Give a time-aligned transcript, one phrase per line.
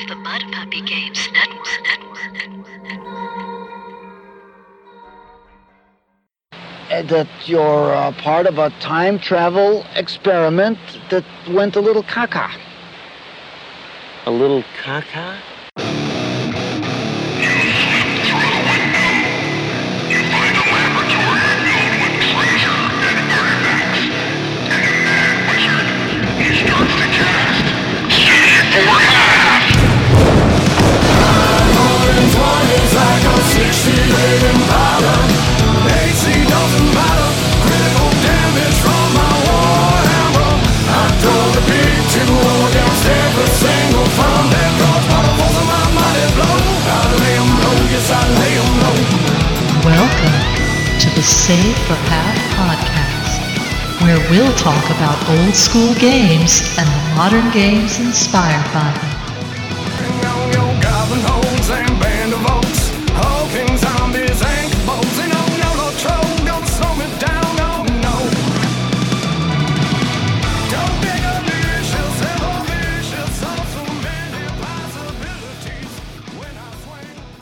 [0.00, 1.66] of the Mud Puppy Games Network.
[6.90, 10.78] That you're uh, part of a time travel experiment
[11.10, 12.50] that went a little caca.
[14.26, 15.38] A little caca?
[51.46, 58.00] Save for Half podcast, where we'll talk about old school games and the modern games
[58.00, 59.16] inspired by them.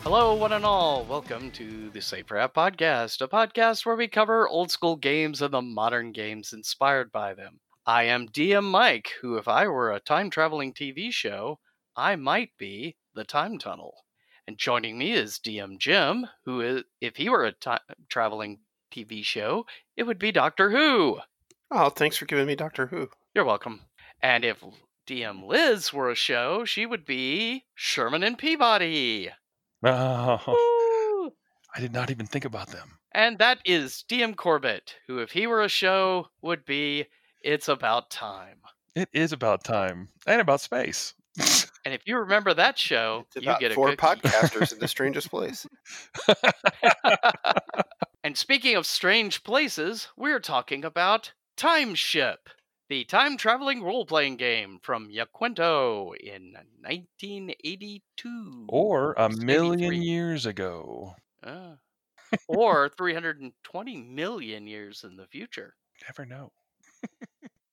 [0.02, 1.04] Hello, one and all.
[1.06, 5.40] Welcome to the Save for Half Podcast, a podcast where we cover old school games
[5.40, 7.60] and the modern games inspired by them.
[7.86, 11.60] I am DM Mike, who, if I were a time traveling TV show,
[11.96, 14.04] I might be the Time Tunnel.
[14.46, 18.58] And joining me is DM Jim, who, is, if he were a time traveling
[18.92, 19.64] TV show,
[19.96, 21.20] it would be Doctor Who.
[21.70, 23.08] Oh, thanks for giving me Doctor Who.
[23.34, 23.80] You're welcome.
[24.20, 24.62] And if
[25.06, 29.30] DM Liz were a show, she would be Sherman and Peabody.
[29.86, 30.83] Oh, Woo!
[31.74, 32.98] I did not even think about them.
[33.12, 37.06] And that is DM Corbett, who, if he were a show, would be
[37.42, 38.58] It's About Time.
[38.94, 41.14] It is about time and about space.
[41.86, 43.98] And if you remember that show, It's you about get a four cookie.
[44.20, 45.66] podcasters in the strangest place.
[48.24, 52.48] and speaking of strange places, we're talking about Time Ship,
[52.88, 58.64] the time traveling role playing game from Yaquinto in 1982.
[58.68, 61.14] or a million years ago.
[61.44, 61.76] Ah.
[62.48, 65.74] or 320 million years in the future.
[66.08, 66.52] Never know.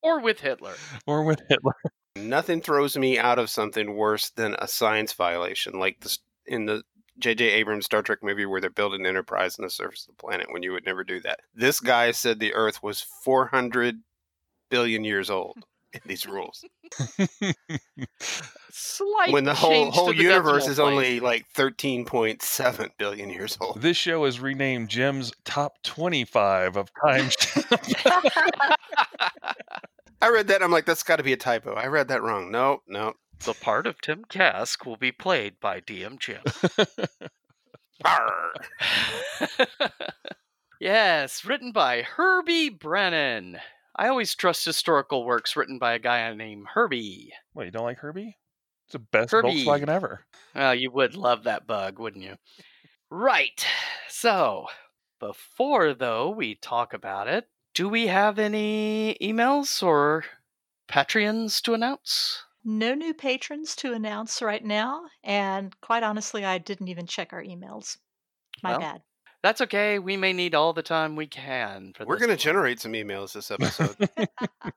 [0.02, 0.74] Or with Hitler.
[1.06, 1.74] Or with Hitler.
[2.16, 6.82] Nothing throws me out of something worse than a science violation, like this in the
[7.18, 7.44] J.J.
[7.44, 10.62] Abrams Star Trek movie where they're building Enterprise on the surface of the planet when
[10.62, 11.40] you would never do that.
[11.54, 13.96] This guy said the Earth was 400
[14.70, 16.64] billion years old in these rules.
[18.70, 20.86] Slight when the whole whole the universe is place.
[20.86, 23.80] only like 13.7 billion years old.
[23.80, 27.30] this show is renamed Jim's Top 25 of Time.
[30.22, 30.62] I read that.
[30.62, 31.74] I'm like, that's got to be a typo.
[31.74, 32.50] I read that wrong.
[32.50, 33.14] No, no.
[33.44, 36.42] The part of Tim Kask will be played by DM Jim.
[40.80, 43.58] Yes, written by Herbie Brennan.
[43.96, 47.32] I always trust historical works written by a guy named Herbie.
[47.54, 48.38] Wait, you don't like Herbie?
[48.86, 49.64] It's the best Herbie.
[49.64, 50.24] Volkswagen ever.
[50.54, 52.36] Well, you would love that bug, wouldn't you?
[53.10, 53.64] Right.
[54.08, 54.66] So,
[55.18, 60.24] before though we talk about it, do we have any emails or
[60.88, 62.42] Patreons to announce?
[62.64, 67.42] No new patrons to announce right now, and quite honestly, I didn't even check our
[67.42, 67.98] emails.
[68.62, 69.02] My Well, bad.
[69.42, 69.98] That's okay.
[69.98, 71.92] We may need all the time we can.
[71.96, 73.96] For We're going to generate some emails this episode.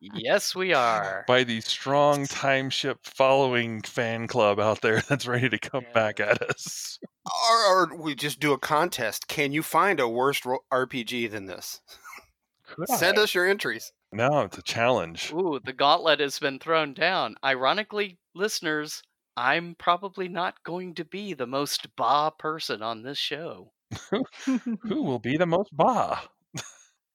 [0.01, 1.23] Yes, we are.
[1.27, 6.19] By the strong time ship following fan club out there that's ready to come back
[6.19, 6.99] at us.
[7.25, 9.27] or, or we just do a contest.
[9.27, 11.81] Can you find a worse ro- RPG than this?
[12.75, 13.23] Could Send I?
[13.23, 13.91] us your entries.
[14.11, 15.31] No, it's a challenge.
[15.33, 17.35] Ooh, the gauntlet has been thrown down.
[17.43, 19.03] Ironically, listeners,
[19.37, 23.71] I'm probably not going to be the most ba person on this show.
[24.45, 26.21] Who will be the most ba?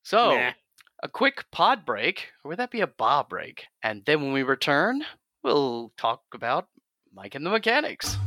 [0.03, 0.51] So, Nah.
[1.03, 3.65] a quick pod break, or would that be a ba break?
[3.83, 5.03] And then when we return,
[5.43, 6.67] we'll talk about
[7.13, 8.17] Mike and the mechanics.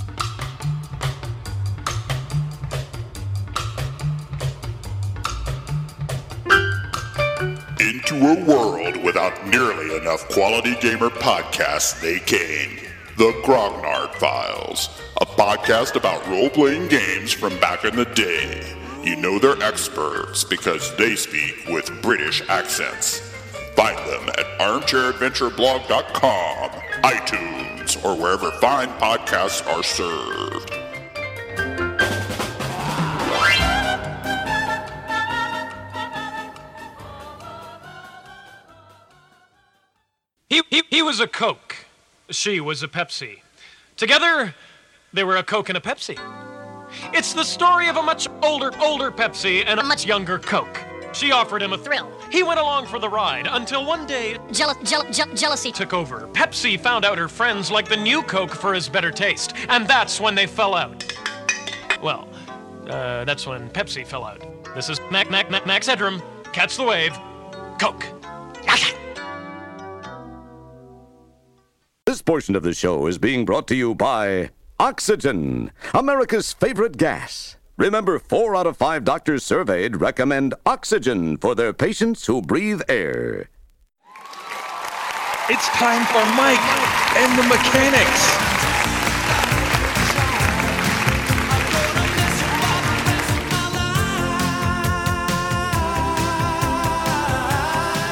[7.81, 12.79] Into a world without nearly enough quality gamer podcasts, they came.
[13.17, 14.89] The Grognard Files,
[15.21, 18.77] a podcast about role playing games from back in the day.
[19.05, 23.21] You know they're experts because they speak with British accents.
[23.77, 26.71] Find them at armchairadventureblog.com,
[27.03, 30.73] iTunes, or wherever fine podcasts are served.
[40.49, 41.74] He, he, he was a Coke.
[42.31, 43.41] She was a Pepsi.
[43.97, 44.55] Together,
[45.13, 46.19] they were a Coke and a Pepsi.
[47.13, 50.81] It's the story of a much older, older Pepsi and a much younger Coke.
[51.13, 52.11] She offered him a thrill.
[52.31, 55.71] He went along for the ride until one day Jealous, jeal- je- jealousy.
[55.71, 56.29] took over.
[56.33, 60.21] Pepsi found out her friends liked the new Coke for his better taste, and that's
[60.21, 61.05] when they fell out.
[62.03, 62.29] Well,
[62.89, 64.43] uh, that's when Pepsi fell out.
[64.75, 66.21] This is Mac Mac Mac Max Headroom.
[66.53, 67.17] Catch the wave.
[67.81, 68.05] Coke.
[72.25, 74.51] Portion of the show is being brought to you by
[74.81, 77.57] Oxygen, America's favorite gas.
[77.77, 83.51] Remember, four out of five doctors surveyed recommend oxygen for their patients who breathe air.
[85.51, 86.59] It's time for Mike
[87.17, 88.21] and the mechanics.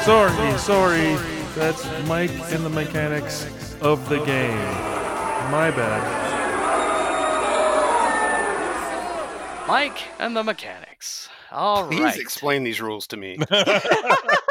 [0.05, 1.15] Sorry, sorry.
[1.55, 4.57] That's Mike and the mechanics of the game.
[5.51, 6.21] My bad.
[9.67, 11.29] Mike and the mechanics.
[11.51, 12.19] All Please right.
[12.19, 13.37] explain these rules to me.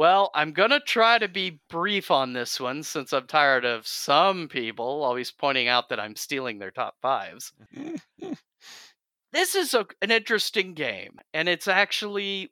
[0.00, 3.86] Well, I'm going to try to be brief on this one since I'm tired of
[3.86, 7.52] some people always pointing out that I'm stealing their top fives.
[9.32, 12.50] this is a, an interesting game, and it's actually,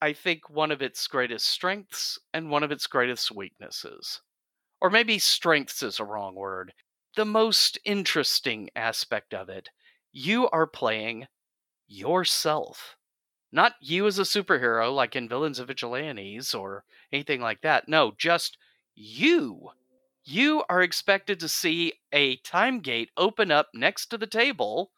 [0.00, 4.20] I think, one of its greatest strengths and one of its greatest weaknesses.
[4.82, 6.74] Or maybe strengths is a wrong word.
[7.14, 9.70] The most interesting aspect of it
[10.12, 11.28] you are playing
[11.86, 12.96] yourself.
[13.52, 17.88] Not you as a superhero like in Villains of Vigilantes or anything like that.
[17.88, 18.58] No, just
[18.94, 19.70] you.
[20.24, 24.90] You are expected to see a time gate open up next to the table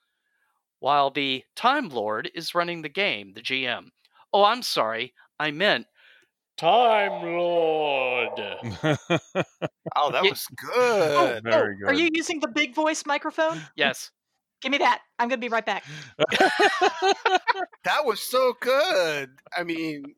[0.79, 3.93] while the Time Lord is running the game, the GM.
[4.33, 5.13] Oh, I'm sorry.
[5.39, 5.89] I meant
[6.56, 8.39] Time Lord.
[9.97, 10.71] Oh, that was good.
[10.75, 11.99] Oh, oh, Very Are good.
[11.99, 13.61] you using the big voice microphone?
[13.77, 14.11] Yes.
[14.61, 15.01] Give me that.
[15.19, 15.85] I'm going to be right back.
[17.85, 19.31] That was so good.
[19.55, 20.15] I mean,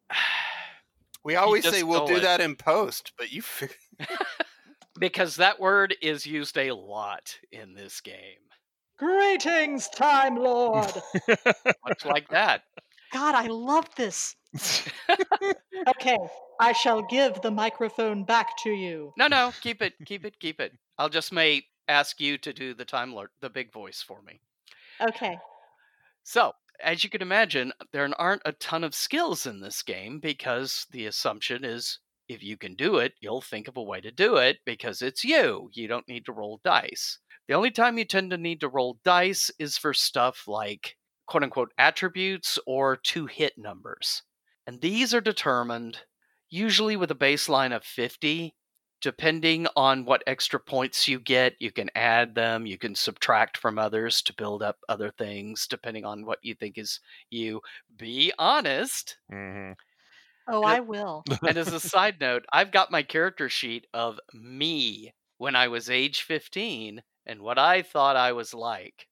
[1.25, 2.23] we always say we'll do it.
[2.23, 3.77] that in post, but you fig-
[5.00, 8.39] Because that word is used a lot in this game.
[8.99, 10.91] Greetings, Time Lord.
[11.87, 12.62] Much like that.
[13.17, 14.37] God, I love this.
[15.89, 16.19] Okay,
[16.59, 19.13] I shall give the microphone back to you.
[19.17, 20.73] No, no, keep it, keep it, keep it.
[20.99, 24.41] I'll just may ask you to do the time lord, the big voice for me.
[25.01, 25.39] Okay.
[26.25, 26.53] So,
[26.83, 31.07] as you can imagine, there aren't a ton of skills in this game because the
[31.07, 34.59] assumption is if you can do it, you'll think of a way to do it
[34.65, 35.71] because it's you.
[35.73, 37.19] You don't need to roll dice.
[37.47, 41.43] The only time you tend to need to roll dice is for stuff like quote
[41.43, 44.23] unquote attributes or two hit numbers.
[44.67, 46.05] And these are determined
[46.50, 48.55] usually with a baseline of 50.
[49.02, 53.78] Depending on what extra points you get, you can add them, you can subtract from
[53.78, 56.99] others to build up other things, depending on what you think is
[57.31, 57.61] you.
[57.94, 59.19] Be honest.
[59.31, 59.72] hmm
[60.49, 61.25] Oh, I will.
[61.46, 65.88] And as a side note, I've got my character sheet of me when I was
[65.88, 69.08] age 15 and what I thought I was like.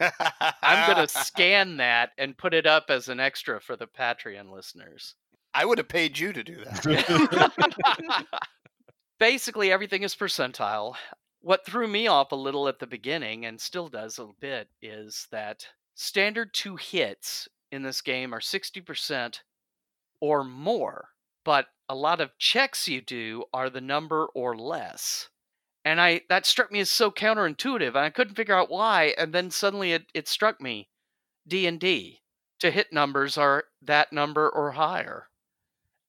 [0.00, 4.50] I'm going to scan that and put it up as an extra for the Patreon
[4.52, 5.14] listeners.
[5.52, 8.26] I would have paid you to do that.
[9.18, 10.94] Basically, everything is percentile.
[11.40, 15.26] What threw me off a little at the beginning, and still does a bit, is
[15.30, 19.40] that standard two hits in this game are 60%
[20.20, 21.08] or more,
[21.44, 25.28] but a lot of checks you do are the number or less.
[25.84, 29.14] And I that struck me as so counterintuitive, and I couldn't figure out why.
[29.16, 30.88] And then suddenly it, it struck me,
[31.46, 32.20] D and D
[32.60, 35.28] to hit numbers are that number or higher.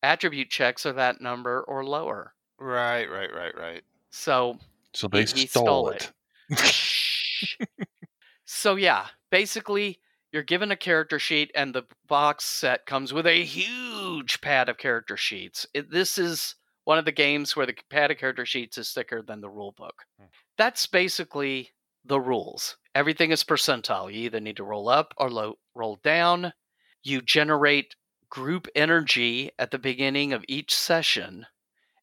[0.03, 2.33] Attribute checks are that number or lower.
[2.59, 3.83] right, right, right, right.
[4.11, 4.57] So
[4.93, 6.11] So they he stole, stole it.
[6.57, 7.57] Shh.
[8.45, 9.99] so yeah, basically
[10.31, 14.77] you're given a character sheet and the box set comes with a huge pad of
[14.77, 15.65] character sheets.
[15.73, 19.21] It, this is one of the games where the pad of character sheets is thicker
[19.21, 20.03] than the rule book.
[20.19, 20.27] Hmm.
[20.57, 21.71] That's basically
[22.03, 22.77] the rules.
[22.95, 24.11] Everything is percentile.
[24.11, 26.53] You either need to roll up or low, roll down.
[27.03, 27.95] You generate
[28.29, 31.45] group energy at the beginning of each session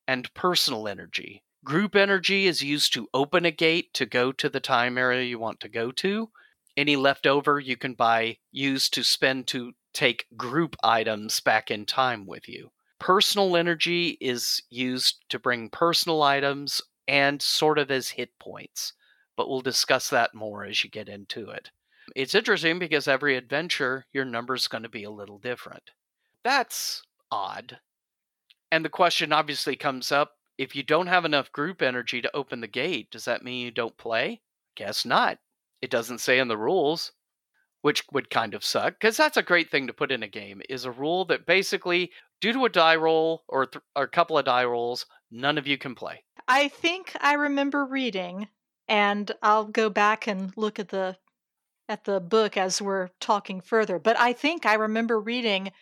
[0.06, 1.42] and personal energy.
[1.64, 5.38] Group energy is used to open a gate to go to the time area you
[5.38, 6.30] want to go to.
[6.76, 12.24] Any leftover you can buy, use to spend to take group items back in time
[12.24, 12.70] with you.
[12.98, 18.92] Personal energy is used to bring personal items and sort of as hit points,
[19.36, 21.70] but we'll discuss that more as you get into it.
[22.16, 25.90] It's interesting because every adventure, your number's going to be a little different.
[26.42, 27.78] That's odd.
[28.70, 32.60] And the question obviously comes up if you don't have enough group energy to open
[32.60, 34.40] the gate, does that mean you don't play?
[34.74, 35.38] Guess not.
[35.80, 37.12] It doesn't say in the rules,
[37.82, 40.60] which would kind of suck because that's a great thing to put in a game
[40.68, 44.38] is a rule that basically due to a die roll or, th- or a couple
[44.38, 46.22] of die rolls, none of you can play.
[46.46, 48.48] I think I remember reading,
[48.88, 51.16] and I'll go back and look at the
[51.90, 53.98] at the book as we're talking further.
[53.98, 55.72] But I think I remember reading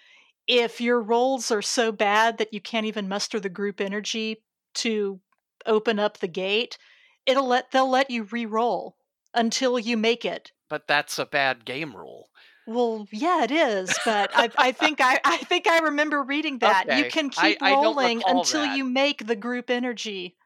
[0.46, 4.42] if your rolls are so bad that you can't even muster the group energy
[4.74, 5.20] to
[5.64, 6.78] open up the gate,
[7.26, 8.96] it'll let they'll let you re-roll
[9.34, 10.52] until you make it.
[10.68, 12.30] But that's a bad game rule.
[12.66, 16.90] Well, yeah, it is, but I, I think I, I think I remember reading that
[16.90, 18.66] you can keep I rolling recall until that.
[18.66, 20.36] you make the group energy.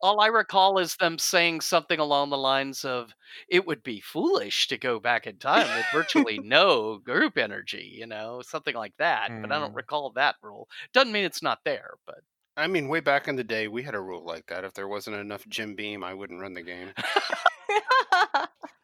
[0.00, 3.14] All I recall is them saying something along the lines of,
[3.48, 8.06] it would be foolish to go back in time with virtually no group energy, you
[8.06, 9.32] know, something like that.
[9.40, 9.74] But I don't Mm.
[9.74, 10.68] recall that rule.
[10.92, 12.22] Doesn't mean it's not there, but
[12.58, 14.64] I mean, way back in the day, we had a rule like that.
[14.64, 16.92] If there wasn't enough Jim Beam, I wouldn't run the game.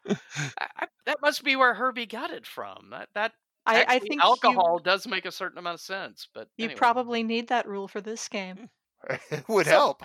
[0.09, 0.15] I,
[0.59, 2.89] I, that must be where Herbie got it from.
[2.91, 3.33] That that
[3.67, 6.29] I, I actually, think you- alcohol does make a certain amount of sense.
[6.35, 6.79] But you anyway.
[6.79, 8.69] probably need that rule for this game.
[9.07, 9.15] Hmm.
[9.35, 10.03] it would help.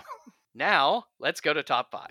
[0.54, 2.10] now let's go to top five.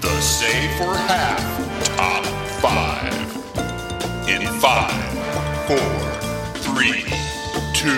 [0.00, 1.60] The Save for Half
[1.96, 2.24] Top
[2.60, 4.28] 5.
[4.28, 5.76] In 5, 4,
[6.74, 7.19] 3,
[7.80, 7.88] 2,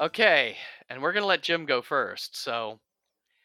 [0.00, 0.56] Okay,
[0.88, 2.36] and we're gonna let Jim go first.
[2.36, 2.80] So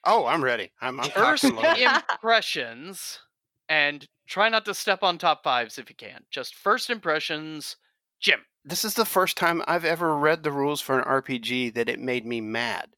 [0.07, 0.71] Oh, I'm ready.
[0.81, 2.03] I'm, I'm first cocked and loaded.
[2.11, 3.19] impressions,
[3.67, 6.23] and try not to step on top fives if you can.
[6.29, 7.75] Just first impressions,
[8.19, 8.41] Jim.
[8.63, 11.99] This is the first time I've ever read the rules for an RPG that it
[11.99, 12.89] made me mad.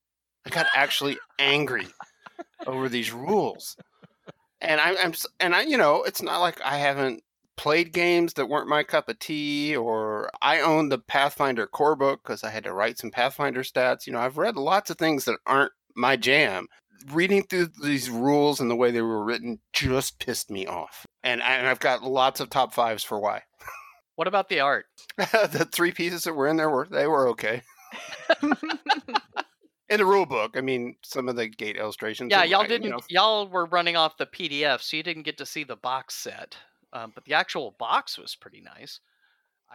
[0.46, 1.88] I got actually angry
[2.66, 3.76] over these rules,
[4.62, 7.24] and I, I'm and I, you know, it's not like I haven't
[7.56, 12.22] played games that weren't my cup of tea, or I own the Pathfinder core book
[12.24, 14.08] because I had to write some Pathfinder stats.
[14.08, 16.68] You know, I've read lots of things that aren't my jam.
[17.12, 21.42] Reading through these rules and the way they were written just pissed me off, and,
[21.44, 23.44] I, and I've got lots of top fives for why.
[24.16, 24.86] What about the art?
[25.18, 27.62] the three pieces that were in there were they were okay.
[29.90, 32.32] in the rule book, I mean, some of the gate illustrations.
[32.32, 32.90] Yeah, y'all didn't.
[32.90, 36.16] know, Y'all were running off the PDF, so you didn't get to see the box
[36.16, 36.58] set.
[36.94, 39.00] Um, but the actual box was pretty nice.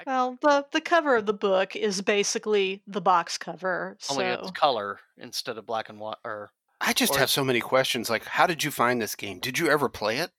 [0.06, 3.98] Well, the the cover of the book is basically the box cover.
[4.10, 6.16] Only so it's color instead of black and white.
[6.24, 6.50] Or
[6.80, 8.08] I just or- have so many questions.
[8.08, 9.38] Like, how did you find this game?
[9.38, 10.30] Did you ever play it?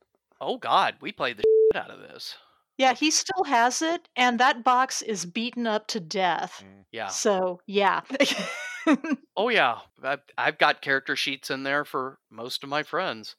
[0.42, 2.36] oh god, we played the shit out of this.
[2.78, 6.64] yeah, he still has it, and that box is beaten up to death.
[6.92, 7.08] Yeah.
[7.08, 8.02] So yeah,
[9.36, 13.36] Oh yeah, I've, I've got character sheets in there for most of my friends.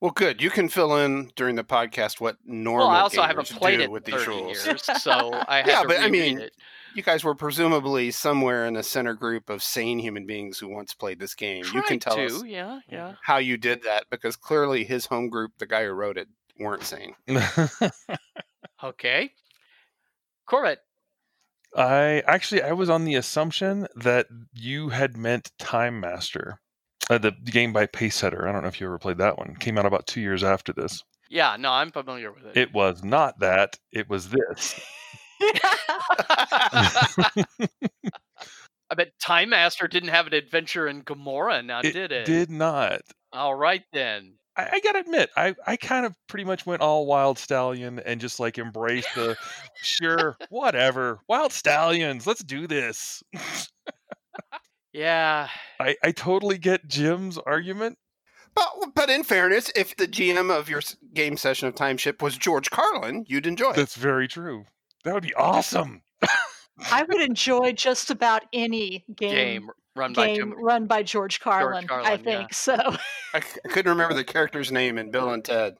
[0.00, 0.42] Well, good.
[0.42, 3.90] You can fill in during the podcast what normal well, I also haven't played it
[3.90, 4.66] with these rules.
[4.66, 6.52] years, so I yeah, to but I mean, it.
[6.94, 10.92] you guys were presumably somewhere in the center group of sane human beings who once
[10.92, 11.64] played this game.
[11.72, 13.14] you can tell to, us yeah, yeah.
[13.22, 16.82] how you did that because clearly his home group, the guy who wrote it, weren't
[16.82, 17.14] sane.
[18.82, 19.32] Okay,
[20.44, 20.80] Corbett.
[21.74, 26.60] I actually I was on the assumption that you had meant Time Master,
[27.10, 28.46] uh, the game by Pacesetter.
[28.48, 29.56] I don't know if you ever played that one.
[29.56, 31.02] Came out about two years after this.
[31.28, 32.56] Yeah, no, I'm familiar with it.
[32.56, 33.78] It was not that.
[33.92, 34.80] It was this.
[38.88, 42.26] I bet Time Master didn't have an adventure in Gomorrah, now It did it?
[42.26, 43.00] did not.
[43.32, 44.34] All right then.
[44.56, 48.20] I, I gotta admit, I, I kind of pretty much went all Wild Stallion and
[48.20, 49.36] just like embraced the
[49.82, 51.20] sure, whatever.
[51.28, 53.22] Wild Stallions, let's do this.
[54.92, 55.48] Yeah,
[55.78, 57.98] I, I totally get Jim's argument.
[58.54, 60.80] But, but in fairness, if the GM of your
[61.12, 63.76] game session of Timeship was George Carlin, you'd enjoy it.
[63.76, 64.64] That's very true.
[65.04, 66.00] That would be awesome.
[66.90, 70.54] I would enjoy just about any game game run by game Jim.
[70.62, 71.84] run by George Carlin.
[71.84, 72.16] I Carlin, yeah.
[72.16, 72.74] think so.
[73.34, 75.76] I, c- I couldn't remember the character's name in Bill and Ted.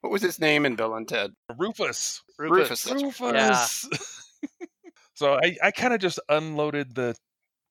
[0.00, 1.32] What was his name in Bill and Ted?
[1.56, 2.22] Rufus.
[2.38, 2.84] Rufus.
[2.84, 3.32] that's right.
[3.32, 3.88] Rufus.
[5.14, 7.16] so I, I kind of just unloaded the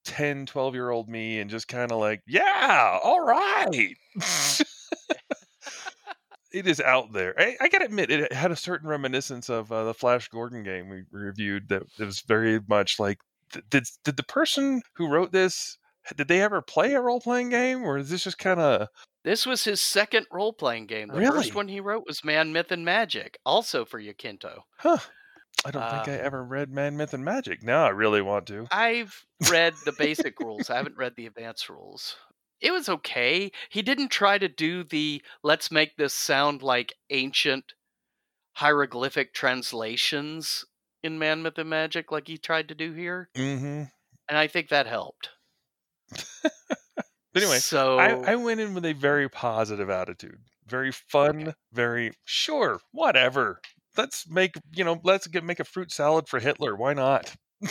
[0.06, 3.96] 10, 12 year old me and just kind of like, yeah, all right.
[6.52, 7.34] it is out there.
[7.38, 10.90] I, I gotta admit, it had a certain reminiscence of uh, the Flash Gordon game
[10.90, 13.20] we reviewed that it was very much like,
[13.52, 15.78] th- did, did the person who wrote this,
[16.16, 18.88] did they ever play a role playing game or is this just kind of,
[19.24, 21.10] This was his second role playing game.
[21.10, 21.36] The Really?
[21.38, 24.60] first one he wrote was Man, Myth, and Magic, also for Yaquinto.
[24.78, 24.98] huh?
[25.66, 27.64] I don't think I ever read Man, Myth, and Magic.
[27.64, 28.68] Now I really want to.
[28.72, 30.70] I've read the basic rules.
[30.70, 32.16] I haven't read the advanced rules.
[32.60, 33.52] It was okay.
[33.70, 37.74] He didn't try to do the let's make this sound like ancient
[38.54, 40.66] hieroglyphic translations
[41.04, 43.30] in Man Myth and Magic like he tried to do here.
[43.36, 43.84] Mm-hmm.
[44.30, 45.30] And I think that helped.
[47.38, 50.40] But anyway, so I, I went in with a very positive attitude.
[50.66, 53.62] Very fun, very sure, whatever.
[53.96, 56.76] Let's make you know, let's get make a fruit salad for Hitler.
[56.76, 57.36] Why not?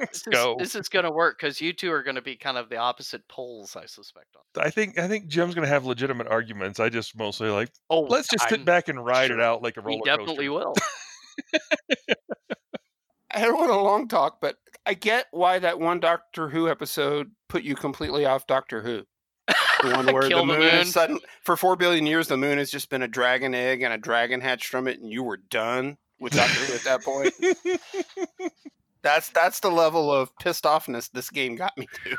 [0.00, 2.36] let's this is, this is going to work because you two are going to be
[2.36, 4.28] kind of the opposite poles, I suspect.
[4.36, 4.64] On.
[4.64, 6.80] I think I think Jim's gonna have legitimate arguments.
[6.80, 9.62] I just mostly like Oh, let's just sit I'm back and ride sure it out
[9.62, 9.98] like a roller.
[9.98, 10.52] He definitely coaster.
[10.52, 10.74] will.
[13.30, 17.32] I don't want a long talk, but I get why that one Doctor Who episode
[17.48, 19.02] put you completely off Doctor Who.
[19.82, 20.86] The one where Kill the the moon, moon.
[20.86, 23.98] sudden for four billion years, the moon has just been a dragon egg and a
[23.98, 27.34] dragon hatched from it, and you were done with Doctor Who at that point.
[29.04, 32.16] That's that's the level of pissed offness this game got me to.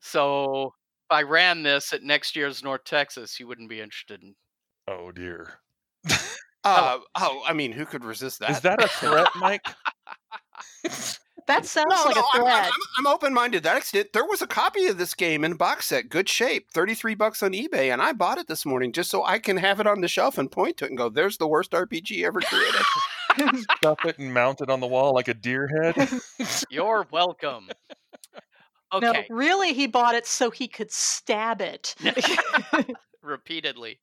[0.00, 0.74] So
[1.06, 4.34] if I ran this at next year's North Texas, you wouldn't be interested in.
[4.86, 5.60] Oh dear.
[6.64, 8.50] Uh, oh, I mean, who could resist that?
[8.50, 9.64] Is that a threat, Mike?
[11.46, 12.64] That sounds No, like no, a I'm, threat.
[12.66, 13.62] I'm, I'm open minded.
[13.62, 16.94] That extent, there was a copy of this game in box set, good shape, thirty
[16.94, 19.80] three bucks on eBay, and I bought it this morning just so I can have
[19.80, 22.40] it on the shelf and point to it and go, "There's the worst RPG ever
[22.42, 22.82] created."
[23.76, 26.08] Stuff it and mount it on the wall like a deer head.
[26.70, 27.68] You're welcome.
[29.00, 31.94] No, Okay, really, he bought it so he could stab it.
[33.22, 33.98] repeatedly.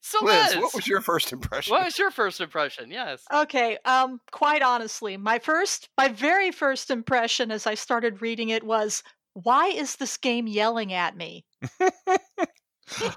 [0.00, 1.72] So Liz, Liz, what was your first impression?
[1.72, 2.90] what was your first impression?
[2.90, 3.22] Yes.
[3.32, 8.64] okay, um, quite honestly, my first, my very first impression as I started reading it
[8.64, 9.02] was,
[9.34, 11.44] why is this game yelling at me?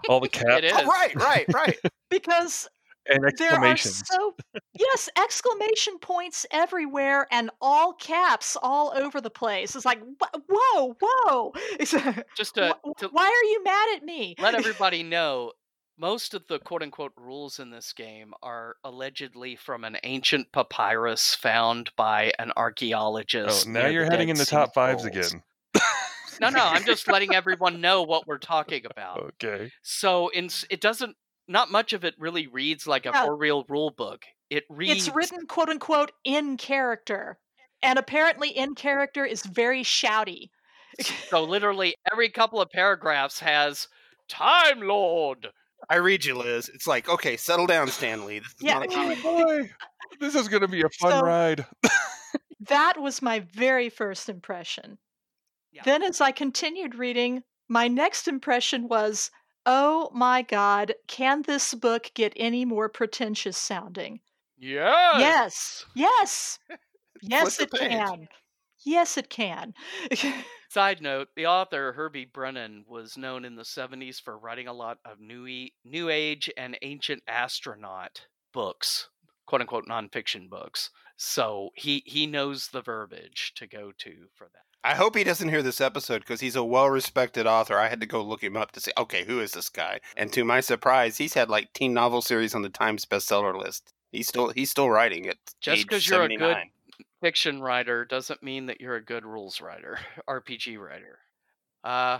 [0.09, 0.73] All the cats It is.
[0.75, 1.77] Oh, right, right, right.
[2.09, 2.67] Because
[3.07, 4.03] and there are exclamations.
[4.07, 4.35] so
[4.77, 9.75] yes, exclamation points everywhere and all caps all over the place.
[9.75, 11.51] It's like, wh- whoa, whoa!
[11.79, 11.95] It's,
[12.35, 14.35] Just to, wh- to why are you mad at me?
[14.39, 15.51] let everybody know,
[15.97, 21.35] most of the quote unquote rules in this game are allegedly from an ancient papyrus
[21.35, 23.67] found by an Oh, archaeologist.
[23.67, 25.43] now you're heading in the top fives again.
[26.41, 29.19] No, no, I'm just letting everyone know what we're talking about.
[29.41, 29.71] Okay.
[29.83, 31.15] So in, it doesn't,
[31.47, 33.25] not much of it really reads like a Yeah.
[33.25, 34.25] for real rule book.
[34.49, 35.07] It reads.
[35.07, 37.37] It's written quote unquote in character.
[37.81, 40.49] And apparently in character is very shouty.
[41.29, 43.87] So literally every couple of paragraphs has
[44.29, 45.47] Time Lord.
[45.89, 46.69] I read you, Liz.
[46.73, 48.39] It's like, okay, settle down, Stanley.
[48.39, 48.79] This is Yeah.
[48.79, 49.23] not a Oh comic.
[49.23, 49.71] boy,
[50.19, 51.65] this is gonna be a fun So- ride.
[52.69, 54.97] That was my very first impression.
[55.71, 55.83] Yeah.
[55.83, 59.29] Then, as I continued reading, my next impression was
[59.65, 64.21] oh my God, can this book get any more pretentious sounding?
[64.57, 65.05] Yes.
[65.11, 66.59] Yes, yes,
[67.21, 68.27] yes, it can.
[68.85, 69.73] Yes, it can.
[70.69, 74.99] Side note: The author Herbie Brennan was known in the '70s for writing a lot
[75.03, 79.09] of new e- new age and ancient astronaut books,
[79.47, 80.91] quote unquote nonfiction books.
[81.17, 84.65] So he he knows the verbiage to go to for that.
[84.83, 87.75] I hope he doesn't hear this episode because he's a well-respected author.
[87.79, 89.99] I had to go look him up to say, okay, who is this guy?
[90.15, 93.93] And to my surprise, he's had like teen novel series on the Times bestseller list.
[94.11, 95.37] He's still he's still writing it.
[95.59, 96.57] Just because you're a good
[97.21, 99.97] fiction writer doesn't mean that you're a good rules writer,
[100.29, 101.19] RPG writer.
[101.83, 102.19] Uh,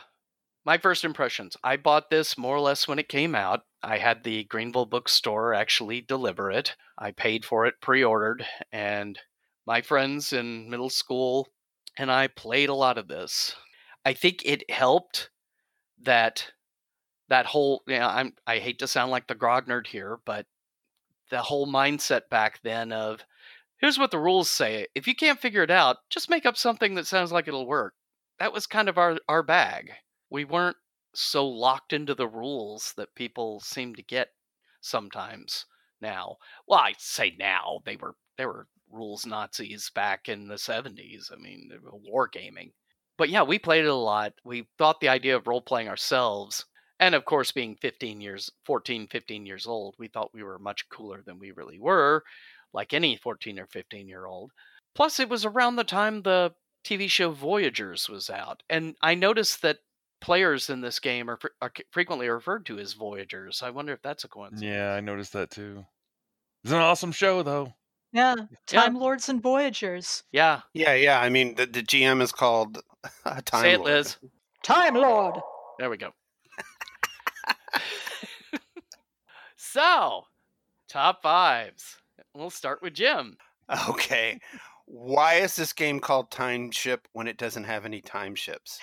[0.66, 1.56] my first impressions.
[1.64, 3.62] I bought this more or less when it came out.
[3.84, 6.76] I had the Greenville bookstore actually deliver it.
[6.98, 9.20] I paid for it pre-ordered, and
[9.66, 11.48] my friends in middle school
[11.98, 13.56] and I played a lot of this.
[14.04, 15.30] I think it helped
[16.02, 16.52] that
[17.30, 17.84] that whole.
[17.88, 20.46] You know, I'm I hate to sound like the grognard here, but
[21.32, 23.24] the whole mindset back then of
[23.78, 24.88] here's what the rules say.
[24.96, 27.94] If you can't figure it out, just make up something that sounds like it'll work.
[28.40, 29.92] That was kind of our, our bag.
[30.30, 30.78] We weren't
[31.14, 34.30] so locked into the rules that people seem to get
[34.82, 35.66] sometimes
[36.02, 36.38] now.
[36.68, 41.32] Well, I say now they were they were rules Nazis back in the 70s.
[41.32, 42.72] I mean, they uh, were wargaming.
[43.18, 44.34] But yeah, we played it a lot.
[44.44, 46.66] We thought the idea of role playing ourselves
[47.00, 50.88] and of course being 15 years 14 15 years old we thought we were much
[50.90, 52.24] cooler than we really were
[52.74, 54.52] like any 14 or 15 year old
[54.94, 56.54] plus it was around the time the
[56.86, 59.78] tv show voyagers was out and i noticed that
[60.26, 64.24] players in this game are, are frequently referred to as voyagers i wonder if that's
[64.24, 65.86] a coincidence Yeah, I noticed that too.
[66.64, 67.74] It's an awesome show, though.
[68.12, 68.34] yeah,
[68.66, 70.24] Time Lords and Voyagers.
[70.32, 71.22] yeah Yeah, yeah.
[71.22, 72.82] I mean, the, the GM is called
[73.26, 73.92] uh, Time say it Lord.
[73.92, 74.18] liz
[74.64, 75.36] Time Lord.
[75.78, 76.10] there we go
[79.58, 80.24] so
[80.90, 81.98] top fives
[82.34, 83.38] we'll start with jim
[83.90, 84.40] Okay.
[84.88, 88.80] Why is this game called Time Ship when it doesn't have any time ships?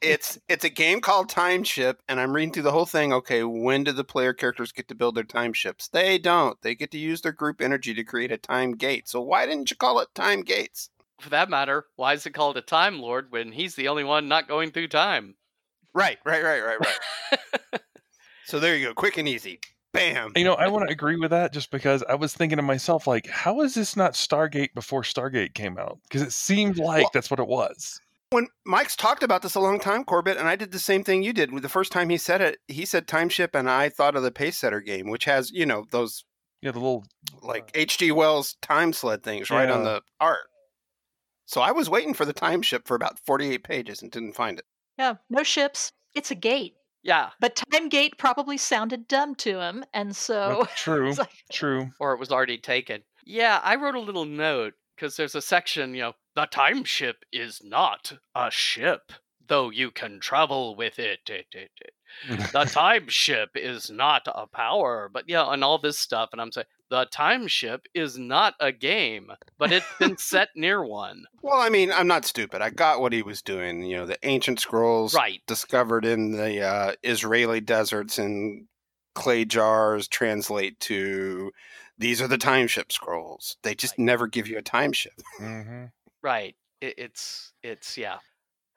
[0.00, 3.12] it's it's a game called Time Ship, and I'm reading through the whole thing.
[3.12, 5.88] Okay, when do the player characters get to build their time ships?
[5.88, 6.60] They don't.
[6.62, 9.08] They get to use their group energy to create a time gate.
[9.08, 10.90] So why didn't you call it Time Gates?
[11.20, 14.28] For that matter, why is it called a Time Lord when he's the only one
[14.28, 15.34] not going through time?
[15.92, 17.80] Right, right, right, right, right.
[18.44, 19.58] so there you go, quick and easy.
[19.92, 20.32] Bam.
[20.36, 23.06] You know, I want to agree with that just because I was thinking to myself,
[23.06, 25.98] like, how is this not Stargate before Stargate came out?
[26.04, 28.00] Because it seemed like Well- that's what it was.
[28.30, 31.22] When Mike's talked about this a long time, Corbett, and I did the same thing
[31.22, 31.50] you did.
[31.62, 34.30] The first time he said it, he said Time Ship, and I thought of the
[34.30, 36.24] Pacesetter game, which has, you know, those
[36.60, 37.04] Yeah, the little
[37.40, 38.12] like H.G.
[38.12, 40.48] Wells time sled things right on the art.
[41.46, 44.58] So I was waiting for the time ship for about 48 pages and didn't find
[44.58, 44.66] it.
[44.98, 45.92] Yeah, no ships.
[46.14, 46.74] It's a gate.
[47.02, 51.90] Yeah, But Time Gate probably sounded dumb to him, and so true, like, true.
[52.00, 53.02] or it was already taken.
[53.24, 57.24] Yeah, I wrote a little note because there's a section, you know, the time ship
[57.32, 59.12] is not a ship,
[59.46, 61.20] though you can travel with it.
[61.28, 62.52] it, it, it.
[62.52, 66.30] The time ship is not a power, but yeah, and all this stuff.
[66.32, 70.82] And I'm saying the time ship is not a game, but it's been set near
[70.84, 71.24] one.
[71.42, 72.62] Well, I mean, I'm not stupid.
[72.62, 73.82] I got what he was doing.
[73.82, 75.40] You know, the ancient scrolls Right.
[75.46, 78.66] discovered in the uh, Israeli deserts in
[79.14, 81.50] clay jars translate to
[81.98, 83.56] these are the time ship scrolls.
[83.62, 84.04] They just Right.
[84.04, 85.14] never give you a time ship.
[85.38, 85.86] hmm
[86.22, 86.56] Right.
[86.80, 88.18] It, it's it's yeah.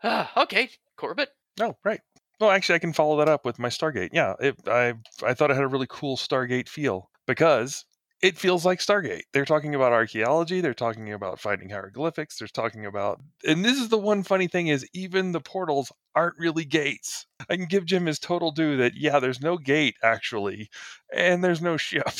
[0.38, 1.30] okay, Corbett.
[1.60, 2.02] Oh, right.
[2.39, 4.10] Well, actually, I can follow that up with my Stargate.
[4.13, 4.93] Yeah, it, I
[5.24, 7.86] I thought it had a really cool Stargate feel because
[8.22, 9.24] it feels like Stargate.
[9.34, 10.62] They're talking about archaeology.
[10.62, 12.38] They're talking about finding hieroglyphics.
[12.38, 16.38] They're talking about, and this is the one funny thing is even the portals aren't
[16.38, 17.26] really gates.
[17.50, 20.70] I can give Jim his total due that yeah, there's no gate actually,
[21.16, 22.08] and there's no ship.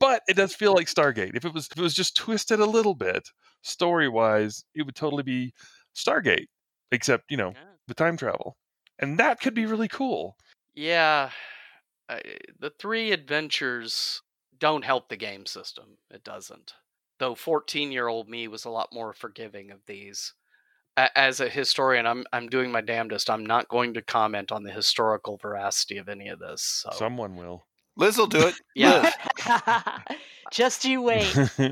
[0.00, 1.36] But it does feel like Stargate.
[1.36, 3.28] If it was if it was just twisted a little bit,
[3.62, 5.52] story wise, it would totally be
[5.94, 6.46] Stargate.
[6.90, 7.64] Except, you know, Yeah.
[7.86, 8.56] with time travel.
[8.98, 10.36] And that could be really cool.
[10.74, 11.32] Yeah,
[12.08, 12.22] I,
[12.58, 14.22] the three adventures
[14.60, 15.96] don't help the game system.
[16.10, 16.74] It doesn't.
[17.18, 20.34] Though 14 year old me was a lot more forgiving of these.
[20.96, 23.28] A- As a historian, I'm I'm doing my damnedest.
[23.30, 26.62] I'm not going to comment on the historical veracity of any of this.
[26.62, 27.66] So, Someone will.
[27.96, 28.54] Liz will do it.
[28.74, 29.10] Yeah.
[30.52, 31.24] Just you wait.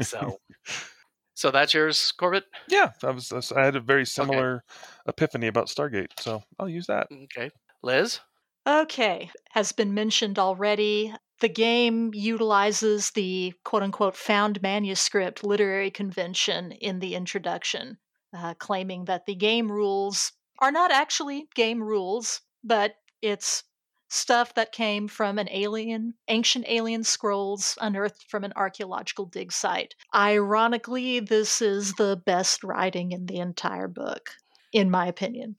[0.03, 0.39] so,
[1.35, 2.45] so that's yours, Corbett.
[2.69, 4.63] yeah, I was I had a very similar
[5.07, 7.09] epiphany about Stargate, so I'll use that.
[7.11, 7.51] Okay,
[7.83, 8.21] Liz.
[8.69, 11.15] Okay, has been mentioned already.
[11.41, 17.97] The game utilizes the quote unquote found manuscript literary convention in the introduction,
[18.37, 23.65] uh, claiming that the game rules are not actually game rules, but it's
[24.11, 29.95] stuff that came from an alien, ancient alien scrolls unearthed from an archaeological dig site.
[30.15, 34.29] Ironically, this is the best writing in the entire book,
[34.75, 35.57] in my opinion.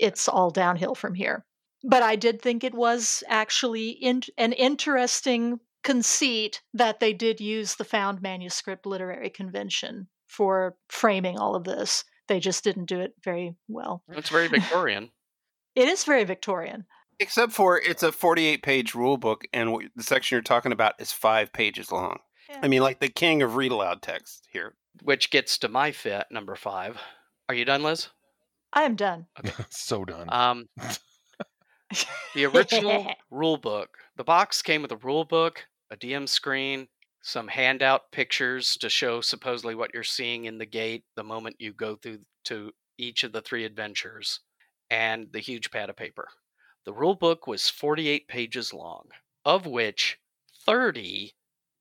[0.00, 1.44] It's all downhill from here
[1.84, 7.76] but I did think it was actually in, an interesting conceit that they did use
[7.76, 12.04] the found manuscript literary convention for framing all of this.
[12.26, 14.02] They just didn't do it very well.
[14.08, 15.10] It's very Victorian.
[15.74, 16.86] It is very Victorian.
[17.20, 20.94] Except for it's a 48 page rule book, and what, the section you're talking about
[20.98, 22.18] is five pages long.
[22.50, 22.58] Yeah.
[22.62, 24.74] I mean, like the king of read aloud text here.
[25.04, 26.98] which gets to my fit number five.
[27.48, 28.08] Are you done, Liz?
[28.72, 29.26] I am done.
[29.70, 30.26] so done.
[30.32, 30.68] Um,
[32.34, 33.98] the original rule book.
[34.16, 36.88] The box came with a rule book, a DM screen,
[37.22, 41.72] some handout pictures to show supposedly what you're seeing in the gate the moment you
[41.72, 44.40] go through to each of the three adventures,
[44.90, 46.28] and the huge pad of paper.
[46.84, 49.08] The rule book was 48 pages long,
[49.44, 50.18] of which
[50.64, 51.34] 30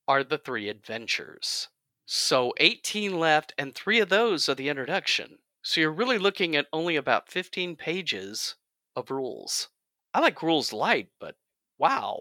[0.08, 1.70] are the three adventures.
[2.06, 5.40] So 18 left, and three of those are the introduction.
[5.62, 8.56] So you're really looking at only about 15 pages
[8.96, 9.70] of rules.
[10.14, 11.36] I like rules light, but
[11.78, 12.20] wow.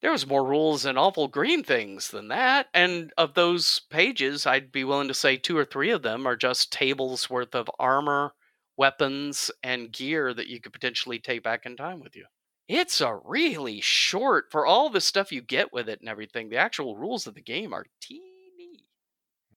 [0.00, 2.68] There was more rules and awful green things than that.
[2.72, 6.36] And of those pages, I'd be willing to say two or three of them are
[6.36, 8.32] just tables worth of armor,
[8.78, 12.24] weapons, and gear that you could potentially take back in time with you.
[12.66, 16.48] It's a really short for all the stuff you get with it and everything.
[16.48, 18.86] The actual rules of the game are teeny.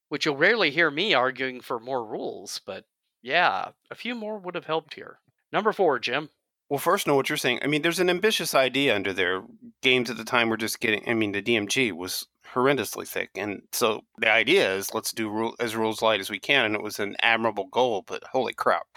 [0.09, 2.85] Which you'll rarely hear me arguing for more rules, but
[3.21, 5.19] yeah, a few more would have helped here.
[5.51, 6.29] Number four, Jim.
[6.73, 7.59] Well, first, know what you're saying.
[7.62, 9.43] I mean, there's an ambitious idea under there.
[9.83, 11.07] Games at the time were just getting.
[11.07, 15.55] I mean, the DMG was horrendously thick, and so the idea is let's do rule,
[15.59, 18.03] as rules light as we can, and it was an admirable goal.
[18.07, 18.88] But holy crap!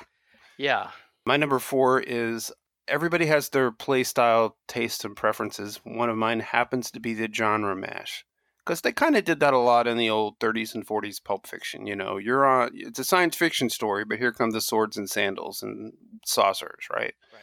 [0.56, 0.92] Yeah.
[1.26, 2.50] My number four is
[2.88, 5.78] everybody has their play style, tastes, and preferences.
[5.84, 8.24] One of mine happens to be the genre mash.
[8.64, 11.46] because they kind of did that a lot in the old 30s and 40s pulp
[11.46, 11.86] fiction.
[11.86, 15.10] You know, you're on it's a science fiction story, but here come the swords and
[15.10, 15.92] sandals and
[16.24, 17.12] saucers, right?
[17.34, 17.42] Right.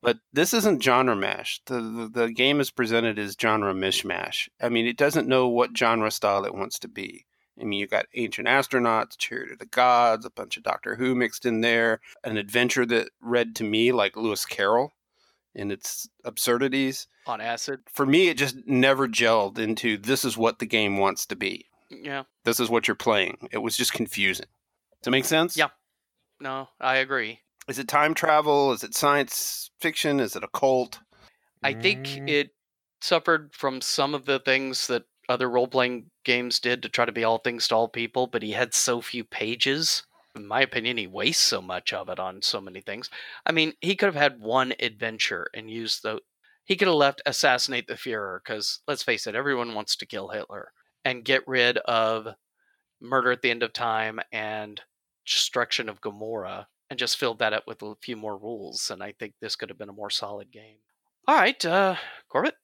[0.00, 1.60] But this isn't genre mash.
[1.66, 4.48] The, the the game is presented as genre mishmash.
[4.60, 7.26] I mean, it doesn't know what genre style it wants to be.
[7.60, 11.14] I mean, you got ancient astronauts, chariot of the gods, a bunch of Doctor Who
[11.14, 14.92] mixed in there, an adventure that read to me like Lewis Carroll
[15.56, 17.08] and its absurdities.
[17.26, 17.80] On acid.
[17.92, 21.66] For me, it just never gelled into this is what the game wants to be.
[21.90, 22.24] Yeah.
[22.44, 23.48] This is what you're playing.
[23.50, 24.46] It was just confusing.
[25.02, 25.56] Does it make sense?
[25.56, 25.68] Yeah.
[26.40, 27.40] No, I agree.
[27.68, 28.72] Is it time travel?
[28.72, 30.20] Is it science fiction?
[30.20, 31.00] Is it a cult?
[31.62, 32.28] I think Mm.
[32.28, 32.54] it
[33.00, 37.12] suffered from some of the things that other role playing games did to try to
[37.12, 40.04] be all things to all people, but he had so few pages.
[40.34, 43.10] In my opinion, he wastes so much of it on so many things.
[43.44, 46.20] I mean, he could have had one adventure and used the.
[46.64, 50.28] He could have left assassinate the Fuhrer because let's face it, everyone wants to kill
[50.28, 50.72] Hitler
[51.04, 52.34] and get rid of
[53.00, 54.80] murder at the end of time and
[55.26, 58.90] destruction of Gomorrah and just filled that up with a few more rules.
[58.90, 60.78] And I think this could have been a more solid game.
[61.26, 61.96] All right, uh,
[62.28, 62.54] Corbett,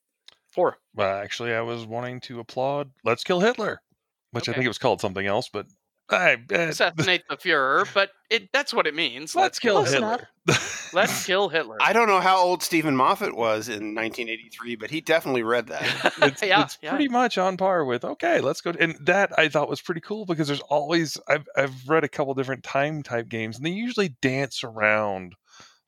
[0.50, 0.78] four.
[0.94, 3.82] Well, actually, I was wanting to applaud Let's Kill Hitler,
[4.30, 5.66] which I think it was called something else, but
[6.10, 9.34] I, uh, Assassinate the Fuhrer, but it that's what it means.
[9.34, 10.20] Let's kill Close enough.
[10.20, 10.28] Hitler.
[10.92, 11.78] Let's kill Hitler.
[11.80, 16.14] I don't know how old Steven Moffat was in 1983, but he definitely read that.
[16.22, 16.90] it's, yeah, it's yeah.
[16.90, 20.24] pretty much on par with okay let's go and that i thought was pretty cool
[20.26, 24.16] because there's always i've, I've read a couple different time type games and they usually
[24.20, 25.34] dance around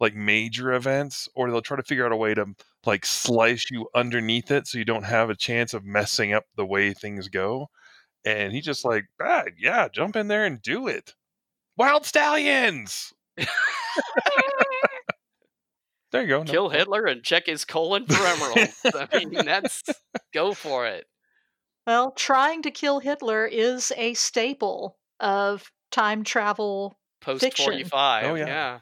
[0.00, 2.46] like major events or they'll try to figure out a way to
[2.84, 6.66] like slice you underneath it so you don't have a chance of messing up the
[6.66, 7.68] way things go
[8.26, 11.14] and he just like ah, yeah jump in there and do it
[11.78, 13.14] wild stallions
[16.12, 18.80] there you go no- kill Hitler and check his colon for emeralds.
[19.12, 19.82] I mean, that's
[20.32, 21.06] go for it.
[21.86, 26.98] Well, trying to kill Hitler is a staple of time travel.
[27.20, 27.64] Post Fiction.
[27.64, 28.24] forty five.
[28.24, 28.46] Oh, yeah.
[28.46, 28.78] yeah.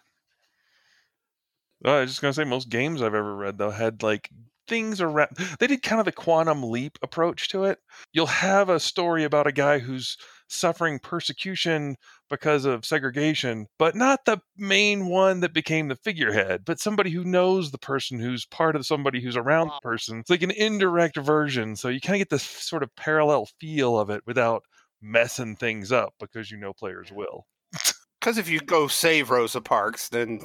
[1.84, 4.30] Uh, I was just gonna say most games I've ever read though had like
[4.66, 5.30] things around.
[5.58, 7.78] They did kind of the quantum leap approach to it.
[8.12, 10.16] You'll have a story about a guy who's
[10.48, 11.96] suffering persecution
[12.30, 17.24] because of segregation, but not the main one that became the figurehead, but somebody who
[17.24, 20.18] knows the person who's part of somebody who's around the person.
[20.18, 23.98] It's like an indirect version, so you kind of get this sort of parallel feel
[23.98, 24.62] of it without
[25.02, 27.46] messing things up because you know players will.
[28.20, 30.40] Because if you go save Rosa Parks, then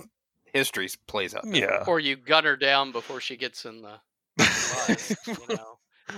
[0.51, 1.45] history plays out.
[1.45, 1.55] there.
[1.55, 1.83] Yeah.
[1.87, 4.01] Or you gun her down before she gets in the
[4.39, 5.15] bus.
[5.27, 5.77] you know.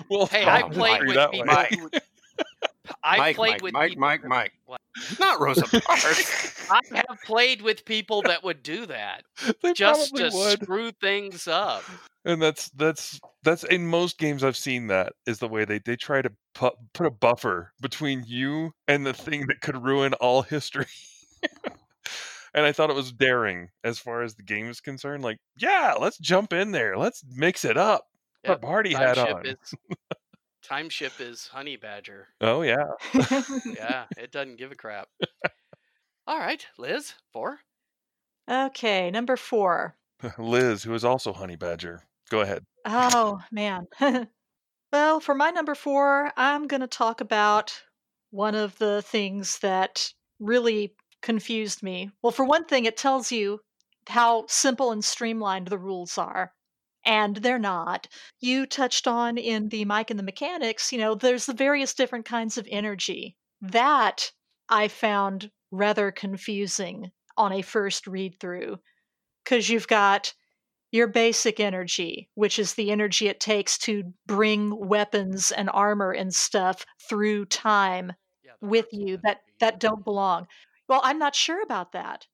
[0.10, 1.48] well, Hey, I played with that people.
[1.56, 1.68] way.
[1.72, 1.90] who-
[3.04, 4.52] I Mike, played Mike, with Mike, people Mike, that- Mike.
[5.20, 6.70] Not Rosa Parks.
[6.70, 9.24] I have played with people that would do that
[9.62, 10.62] They just to would.
[10.62, 11.84] screw things up.
[12.26, 15.96] and that's that's that's in most games I've seen that is the way they they
[15.96, 20.42] try to pu- put a buffer between you and the thing that could ruin all
[20.42, 20.88] history.
[22.54, 25.24] and I thought it was daring as far as the game is concerned.
[25.24, 28.06] Like, yeah, let's jump in there, let's mix it up.
[28.44, 29.46] Put a Yep, party hat on.
[29.46, 29.58] is
[30.64, 32.28] time ship is honey badger.
[32.40, 32.88] Oh yeah,
[33.76, 35.08] Yeah, it doesn't give a crap.
[36.28, 37.60] All right, Liz, four.
[38.50, 39.96] okay, number four.
[40.38, 42.04] Liz, who is also Honey Badger.
[42.30, 42.64] Go ahead.
[42.86, 43.88] Oh, man.
[44.92, 47.82] well, for my number four, I'm going to talk about
[48.30, 52.12] one of the things that really confused me.
[52.22, 53.60] Well, for one thing, it tells you
[54.08, 56.54] how simple and streamlined the rules are.
[57.06, 58.08] And they're not.
[58.40, 62.26] You touched on in the Mike and the Mechanics, you know, there's the various different
[62.26, 63.38] kinds of energy.
[63.62, 64.32] That
[64.70, 68.80] I found rather confusing on a first read through.
[69.44, 70.34] Because you've got
[70.92, 76.34] your basic energy, which is the energy it takes to bring weapons and armor and
[76.36, 80.48] stuff through time Yeah, with you that that don't belong.
[80.88, 82.28] Well, I'm not sure about that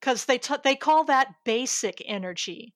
[0.00, 2.74] because they t- they call that basic energy,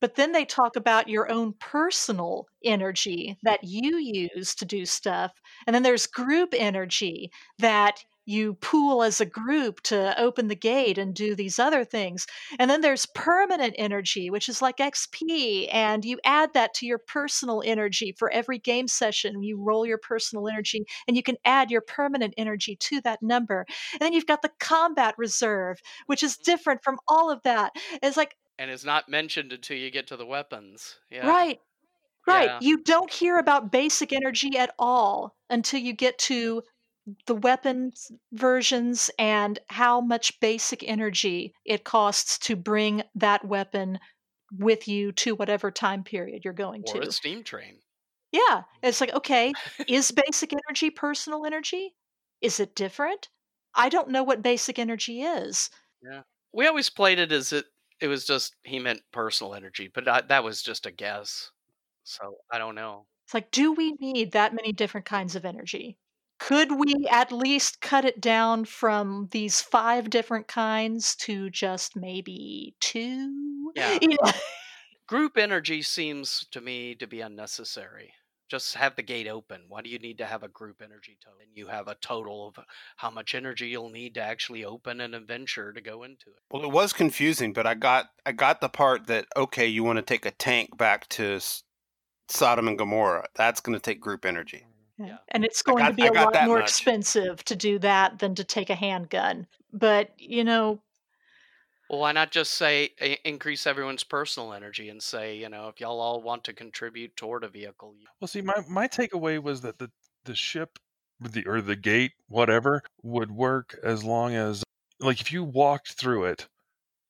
[0.00, 5.32] but then they talk about your own personal energy that you use to do stuff,
[5.66, 10.98] and then there's group energy that you pool as a group to open the gate
[10.98, 12.26] and do these other things.
[12.58, 16.98] And then there's permanent energy, which is like XP, and you add that to your
[16.98, 19.42] personal energy for every game session.
[19.42, 23.64] You roll your personal energy, and you can add your permanent energy to that number.
[23.94, 27.72] And then you've got the combat reserve, which is different from all of that.
[28.02, 30.96] It's like, and is not mentioned until you get to the weapons.
[31.10, 31.28] Yeah.
[31.28, 31.60] right,
[32.26, 32.46] right.
[32.46, 32.58] Yeah.
[32.60, 36.62] You don't hear about basic energy at all until you get to
[37.26, 43.98] the weapons versions and how much basic energy it costs to bring that weapon
[44.56, 47.08] with you to whatever time period you're going Or to.
[47.08, 47.78] a steam train.
[48.32, 48.64] Yeah, mm.
[48.82, 49.52] it's like, okay,
[49.88, 51.94] is basic energy personal energy?
[52.40, 53.28] Is it different?
[53.74, 55.70] I don't know what basic energy is.
[56.02, 56.22] Yeah.
[56.52, 57.66] We always played it as it
[58.00, 61.50] it was just he meant personal energy, but I, that was just a guess.
[62.04, 63.06] So I don't know.
[63.26, 65.98] It's like, do we need that many different kinds of energy?
[66.38, 72.74] Could we at least cut it down from these five different kinds to just maybe
[72.80, 73.44] two?
[73.76, 73.98] Yeah.
[74.00, 74.32] You know?
[75.06, 78.14] Group energy seems to me to be unnecessary.
[78.48, 79.62] Just have the gate open.
[79.68, 81.40] Why do you need to have a group energy total?
[81.40, 82.64] And you have a total of
[82.96, 86.38] how much energy you'll need to actually open an adventure to go into it.
[86.50, 89.96] Well, it was confusing, but I got I got the part that okay, you want
[89.98, 91.40] to take a tank back to
[92.28, 93.26] Sodom and Gomorrah.
[93.34, 94.64] That's going to take group energy.
[94.98, 95.18] Yeah.
[95.28, 96.70] And it's going got- to be a lot more much.
[96.70, 99.46] expensive to do that than to take a handgun.
[99.72, 100.80] But, you know,
[101.90, 106.00] Well, why not just say increase everyone's personal energy and say, you know, if y'all
[106.00, 109.78] all want to contribute toward a vehicle, you Well, see, my my takeaway was that
[109.78, 109.90] the
[110.24, 110.78] the ship,
[111.20, 114.64] the or the gate, whatever, would work as long as,
[115.00, 116.48] like, if you walked through it,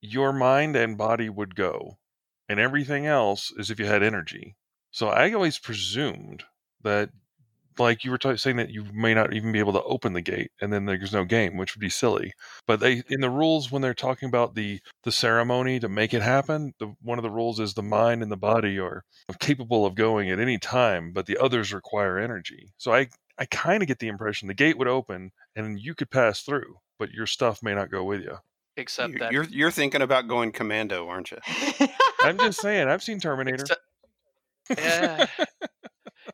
[0.00, 1.98] your mind and body would go,
[2.48, 4.56] and everything else is if you had energy.
[4.92, 6.44] So I always presumed
[6.82, 7.10] that,
[7.78, 10.20] like you were t- saying, that you may not even be able to open the
[10.20, 12.32] gate, and then there's no game, which would be silly.
[12.66, 16.22] But they in the rules when they're talking about the the ceremony to make it
[16.22, 19.04] happen, the, one of the rules is the mind and the body are
[19.40, 22.72] capable of going at any time, but the others require energy.
[22.78, 26.10] So I I kind of get the impression the gate would open and you could
[26.10, 28.38] pass through, but your stuff may not go with you.
[28.76, 31.38] except You- that You're you're thinking about going commando, aren't you?
[32.22, 33.62] I'm just saying, I've seen Terminator.
[33.62, 33.80] Except-
[34.78, 35.26] Yeah.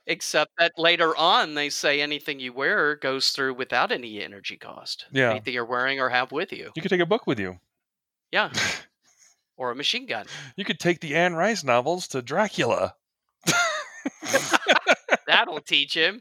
[0.07, 5.07] Except that later on they say anything you wear goes through without any energy cost.
[5.13, 5.31] Yeah.
[5.31, 6.71] Anything you're wearing or have with you.
[6.77, 7.59] You could take a book with you.
[8.31, 8.51] Yeah.
[9.57, 10.27] or a machine gun.
[10.57, 12.95] You could take the Anne Rice novels to Dracula.
[15.27, 16.21] That'll teach him.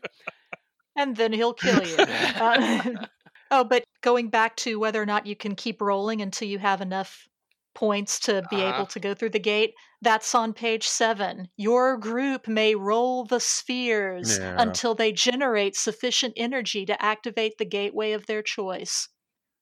[0.95, 1.95] and then he'll kill you.
[1.97, 2.81] Uh,
[3.51, 6.81] oh, but going back to whether or not you can keep rolling until you have
[6.81, 7.27] enough
[7.75, 8.75] points to be Uh-huh.
[8.75, 11.49] able to go through the gate, that's on page seven.
[11.57, 14.55] Your group may roll the spheres Yeah.
[14.57, 19.09] until they generate sufficient energy to activate the gateway of their choice.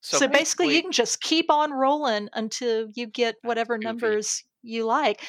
[0.01, 4.85] So, So, basically, you can just keep on rolling until you get whatever numbers you
[4.85, 5.21] like.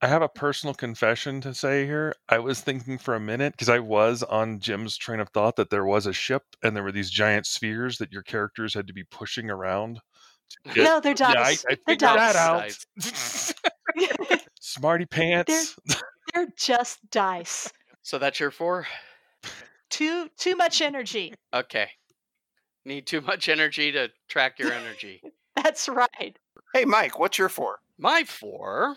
[0.00, 2.14] I have a personal confession to say here.
[2.28, 5.70] I was thinking for a minute because I was on Jim's train of thought that
[5.70, 8.92] there was a ship and there were these giant spheres that your characters had to
[8.92, 10.00] be pushing around.
[10.66, 11.64] To get- No, they're Yeah, I, dice.
[11.68, 12.76] I they're figured that out.
[14.60, 15.76] Smarty pants.
[16.34, 17.72] they're just dice.
[18.02, 18.86] So that's your four?
[19.90, 21.34] Too too much energy.
[21.52, 21.88] Okay.
[22.84, 25.22] Need too much energy to track your energy.
[25.56, 26.36] That's right.
[26.74, 27.78] Hey, Mike, what's your four?
[27.96, 28.96] My four,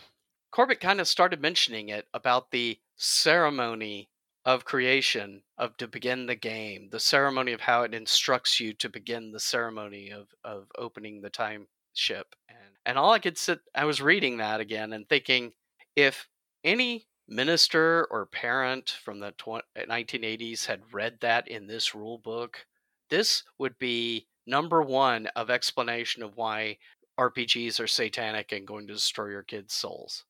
[0.52, 4.10] Corbett kind of started mentioning it about the ceremony
[4.48, 8.90] of creation of to begin the game, the ceremony of how it instructs you to
[8.90, 12.34] begin the ceremony of of opening the time ship.
[12.48, 15.52] And and all I could sit I was reading that again and thinking
[15.98, 16.30] if
[16.64, 22.18] any minister or parent from the tw- 1980s eh, had read that in this rule
[22.18, 22.66] book,
[23.10, 26.78] this would be number 1 of explanation of why
[27.20, 30.24] RPGs are satanic and going to destroy your kids' souls.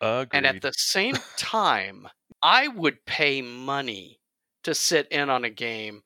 [0.00, 0.38] Agreed.
[0.38, 2.06] And at the same time,
[2.44, 4.20] I would pay money
[4.64, 6.02] to sit in on a game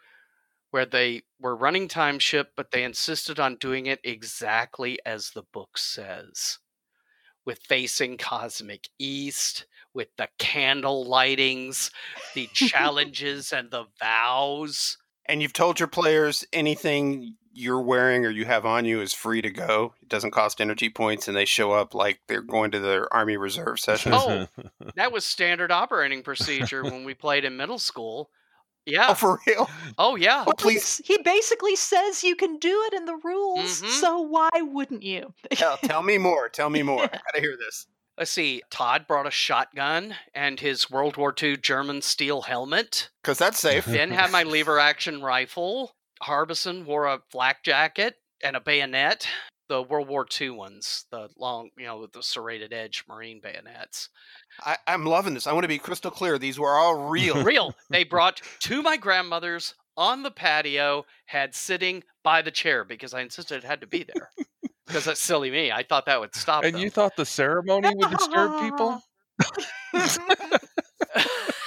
[0.71, 5.43] where they were running time ship, but they insisted on doing it exactly as the
[5.53, 6.59] book says.
[7.45, 11.91] With facing cosmic east, with the candle lightings,
[12.37, 14.97] the challenges and the vows.
[15.27, 19.43] And you've told your players anything you're wearing or you have on you is free
[19.43, 19.95] to go.
[20.01, 23.37] It doesn't cost energy points, and they show up like they're going to their Army
[23.37, 24.13] Reserve session.
[24.15, 24.47] Oh.
[24.95, 28.31] That was standard operating procedure when we played in middle school.
[28.87, 29.09] Yeah.
[29.11, 29.69] Oh, for real?
[29.99, 30.45] Oh, yeah.
[30.47, 33.89] Oh, please He basically says you can do it in the rules, Mhm.
[34.01, 35.35] so why wouldn't you?
[35.53, 36.49] tell, tell me more.
[36.49, 37.03] Tell me more.
[37.05, 37.87] I gotta hear this.
[38.17, 38.63] Let's see.
[38.71, 43.11] Todd brought a shotgun and his World War II German steel helmet.
[43.23, 43.85] Because that's safe.
[43.85, 45.95] Finn had my lever action rifle.
[46.23, 49.29] Harbison wore a flak jacket and a bayonet.
[49.69, 54.09] The World War II ones, the long, you know, with the serrated edge Marine bayonets.
[54.65, 55.47] I, I'm loving this.
[55.47, 56.39] I want to be crystal clear.
[56.39, 57.45] These were all real.
[57.45, 57.75] Real.
[57.91, 63.21] They brought to my grandmother's on the patio, had sitting by the chair because I
[63.21, 64.31] insisted it had to be there.
[64.87, 65.71] Because that's silly me.
[65.71, 66.81] I thought that would stop and them.
[66.81, 69.03] you thought the ceremony would disturb people?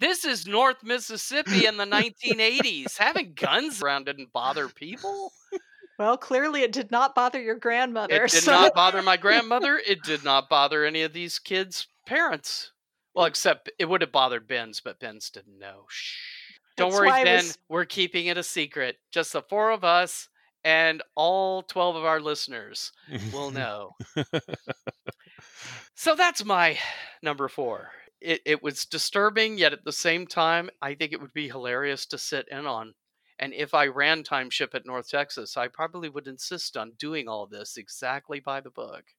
[0.00, 2.96] This is North Mississippi in the 1980s.
[2.98, 5.32] Having guns around didn't bother people.
[5.98, 8.14] Well, clearly it did not bother your grandmother.
[8.24, 9.80] It did so- not bother my grandmother.
[9.84, 12.72] It did not bother any of these kids' parents.
[13.14, 15.86] Well, except it would have bothered Ben's, but Ben's didn't know.
[15.88, 16.16] Shh.
[16.76, 17.36] Don't That's worry, Ben.
[17.46, 18.96] was- We're keeping it a secret.
[19.10, 20.28] Just the four of us
[20.62, 22.92] and all 12 of our listeners
[23.32, 23.96] will know.
[25.96, 26.78] So that's my
[27.22, 27.90] number four.
[28.20, 32.06] It, it was disturbing, yet at the same time, I think it would be hilarious
[32.06, 32.94] to sit in on.
[33.38, 37.28] And if I ran time ship at North Texas, I probably would insist on doing
[37.28, 39.14] all this exactly by the book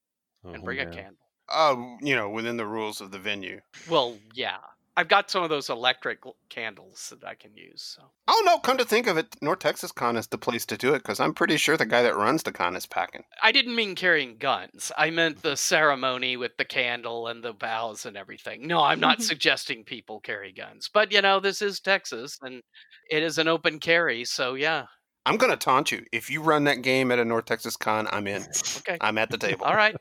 [0.54, 1.34] and Oh, bring a candle.
[1.47, 3.62] Uh, you know, within the rules of the venue.
[3.86, 4.62] Well, yeah.
[5.00, 6.20] I've got some of those electric
[6.50, 7.95] candles that I can use.
[7.95, 8.04] So.
[8.28, 8.60] Oh no!
[8.60, 11.22] Come to think of it, North Texas Con is the place to do it because
[11.22, 13.24] I'm pretty sure the guy that runs the con is packing.
[13.41, 14.91] I didn't mean carrying guns.
[14.97, 18.68] I meant the ceremony with the candle and the vows and everything.
[18.68, 19.24] No, I'm not mm-hmm.
[19.24, 20.89] suggesting people carry guns.
[20.93, 22.62] But, you know, this is Texas and
[23.10, 24.26] it is an open carry.
[24.26, 24.88] So, yeah.
[25.26, 26.04] I'm gonna taunt you.
[26.12, 28.43] If you run that game at a North Texas Con, I'm in.
[28.80, 28.97] Okay.
[29.00, 29.66] I'm at the table.
[29.66, 29.95] All right.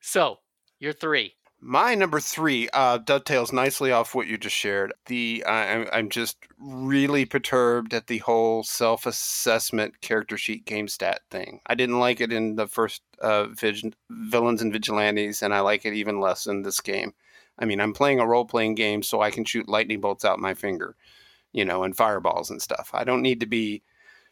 [0.00, 0.36] So,
[0.78, 1.34] you're three.
[1.68, 4.94] My number three uh, dovetails nicely off what you just shared.
[5.06, 11.22] The uh, I'm, I'm just really perturbed at the whole self-assessment character sheet game stat
[11.28, 11.58] thing.
[11.66, 15.84] I didn't like it in the first uh, Vig- villains and vigilantes, and I like
[15.84, 17.14] it even less in this game.
[17.58, 20.54] I mean, I'm playing a role-playing game, so I can shoot lightning bolts out my
[20.54, 20.94] finger,
[21.52, 22.90] you know, and fireballs and stuff.
[22.94, 23.82] I don't need to be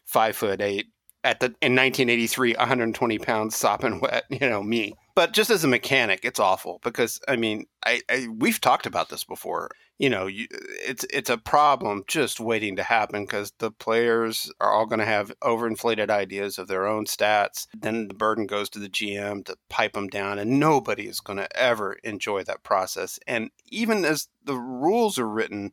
[0.05, 0.87] five foot eight
[1.25, 4.93] at the in 1983 120 pounds sopping wet you know me.
[5.15, 9.09] But just as a mechanic it's awful because i mean i, I we've talked about
[9.09, 9.71] this before.
[9.97, 14.71] You know you, it's it's a problem just waiting to happen because the players are
[14.71, 17.65] all going to have overinflated ideas of their own stats.
[17.73, 21.37] Then the burden goes to the gm to pipe them down and nobody is going
[21.37, 23.19] to ever enjoy that process.
[23.25, 25.71] And even as the rules are written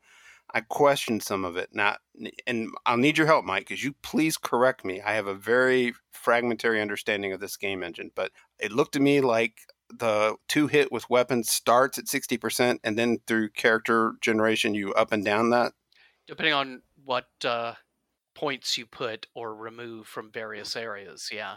[0.54, 1.70] I question some of it.
[1.72, 2.00] Not,
[2.46, 5.00] and I'll need your help, Mike, because you please correct me.
[5.00, 9.20] I have a very fragmentary understanding of this game engine, but it looked to me
[9.20, 9.54] like
[9.88, 15.12] the two hit with weapons starts at 60%, and then through character generation, you up
[15.12, 15.72] and down that.
[16.26, 17.74] Depending on what uh,
[18.34, 21.30] points you put or remove from various areas.
[21.32, 21.56] Yeah.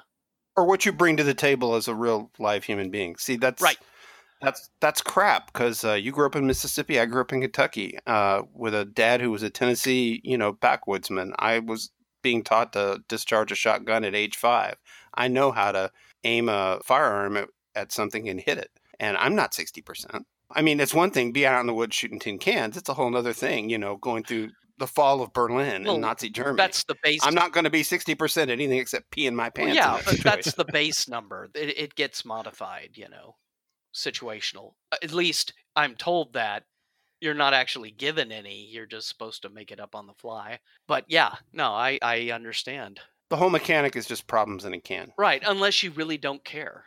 [0.57, 3.17] Or what you bring to the table as a real live human being.
[3.17, 3.77] See, that's Right.
[4.45, 6.99] That's that's crap because uh, you grew up in Mississippi.
[6.99, 10.53] I grew up in Kentucky uh, with a dad who was a Tennessee, you know,
[10.53, 11.33] backwoodsman.
[11.39, 11.89] I was
[12.21, 14.75] being taught to discharge a shotgun at age five.
[15.15, 15.91] I know how to
[16.23, 18.69] aim a firearm at, at something and hit it,
[18.99, 20.27] and I'm not sixty percent.
[20.51, 22.77] I mean, it's one thing being out in the woods shooting tin cans.
[22.77, 26.01] It's a whole other thing, you know, going through the fall of Berlin Well, and
[26.01, 26.57] Nazi Germany.
[26.57, 27.21] That's the base.
[27.23, 29.71] I'm not going to be sixty percent anything except pee in my pants.
[29.71, 31.49] in yeah, that's the base number.
[31.55, 33.35] It, it gets modified, you know,
[33.95, 34.73] situational.
[34.91, 36.63] At least I'm told that
[37.21, 38.65] you're not actually given any.
[38.65, 40.59] You're just supposed to make it up on the fly.
[40.87, 42.99] But yeah, no, I I understand.
[43.29, 45.11] the whole mechanic is just problems in a can.
[45.17, 46.85] Right, unless you really don't care.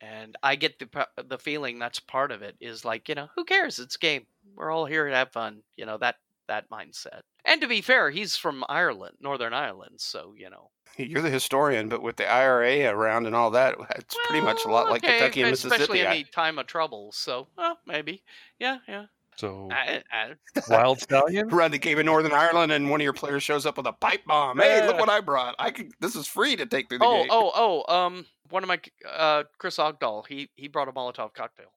[0.00, 3.44] And I get the the feeling that's part of it is like, you know, who
[3.44, 3.78] cares?
[3.78, 4.26] It's a game.
[4.54, 5.62] We're all here to have fun.
[5.76, 6.16] You know, that
[6.48, 7.20] that mindset.
[7.44, 10.70] And to be fair, he's from Ireland, Northern Ireland, so, you know.
[10.96, 14.68] You're the historian, but with the IRA around and all that, it's pretty much a
[14.68, 16.00] lot like Kentucky and especially Mississippi.
[16.00, 17.12] in I- the time of trouble.
[17.12, 18.22] So, well, maybe.
[18.58, 19.06] Yeah, yeah.
[19.36, 20.32] So I, I,
[20.70, 21.48] Wild Stallion.
[21.48, 23.92] Run the game in Northern Ireland, and one of your players shows up with a
[23.92, 24.58] pipe bomb.
[24.58, 25.54] Hey, look what I brought!
[25.58, 25.92] I could.
[26.00, 27.28] This is free to take through the oh, gate.
[27.30, 27.94] oh, oh.
[27.94, 30.26] Um, one of my uh, Chris Ogdahl.
[30.26, 31.72] He he brought a Molotov cocktail.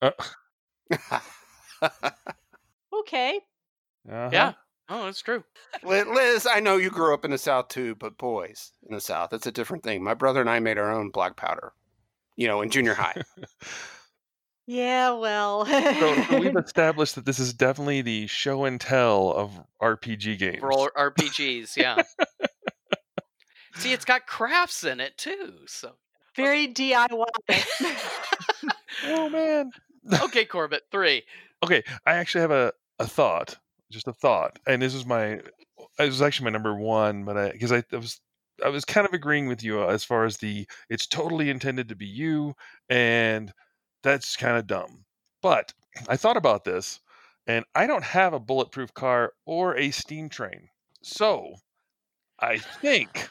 [2.92, 3.40] Okay.
[4.08, 4.30] Uh-huh.
[4.32, 4.52] Yeah.
[5.12, 5.44] That's true.
[5.82, 9.00] Li- Liz, I know you grew up in the South too, but boys in the
[9.00, 10.02] South, it's a different thing.
[10.02, 11.74] My brother and I made our own black powder,
[12.34, 13.20] you know, in junior high.
[14.64, 15.66] Yeah, well.
[15.66, 19.50] So, so we've established that this is definitely the show and tell of
[19.82, 20.62] RPG games.
[20.62, 21.76] Roll RPGs.
[21.76, 22.00] Yeah.
[23.74, 25.54] See, it's got crafts in it too.
[25.66, 25.96] So,
[26.36, 27.26] Very DIY.
[29.04, 29.72] Oh man.
[30.22, 31.24] okay, Corbett, three.
[31.64, 33.56] Okay, I actually have a, a thought,
[33.92, 35.40] just a thought, and this is my.
[35.98, 38.20] It was actually my number one, but I because I, I was
[38.64, 41.88] I was kind of agreeing with you uh, as far as the it's totally intended
[41.88, 42.54] to be you,
[42.88, 43.52] and
[44.02, 45.04] that's kind of dumb.
[45.42, 45.72] But
[46.08, 47.00] I thought about this,
[47.46, 50.68] and I don't have a bulletproof car or a steam train,
[51.02, 51.54] so
[52.40, 53.30] I think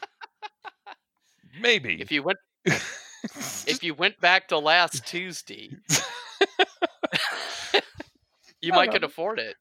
[1.60, 5.70] maybe If you went, if you went back to last Tuesday,
[8.62, 9.56] you might could afford it,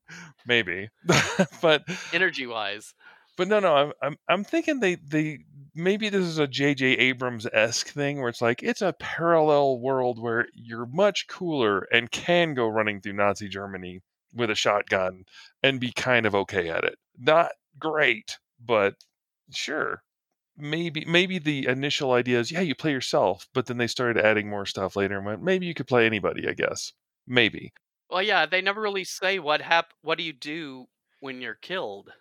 [0.46, 0.90] maybe,
[1.62, 1.84] but
[2.14, 2.94] energy wise.
[3.38, 5.40] But no, no, I'm I'm I'm thinking they they
[5.74, 6.86] maybe this is a J.J.
[6.86, 12.12] Abrams esque thing where it's like it's a parallel world where you're much cooler and
[12.12, 14.02] can go running through Nazi Germany
[14.34, 15.26] with a shotgun
[15.64, 16.98] and be kind of okay at it.
[17.18, 18.96] Not great, but
[19.52, 20.04] sure.
[20.58, 24.50] Maybe maybe the initial idea is yeah you play yourself, but then they started adding
[24.50, 26.94] more stuff later and went maybe you could play anybody I guess
[27.26, 27.74] maybe
[28.12, 30.88] Well, yeah, they never really say what hap- What do you do
[31.22, 32.12] when you're killed?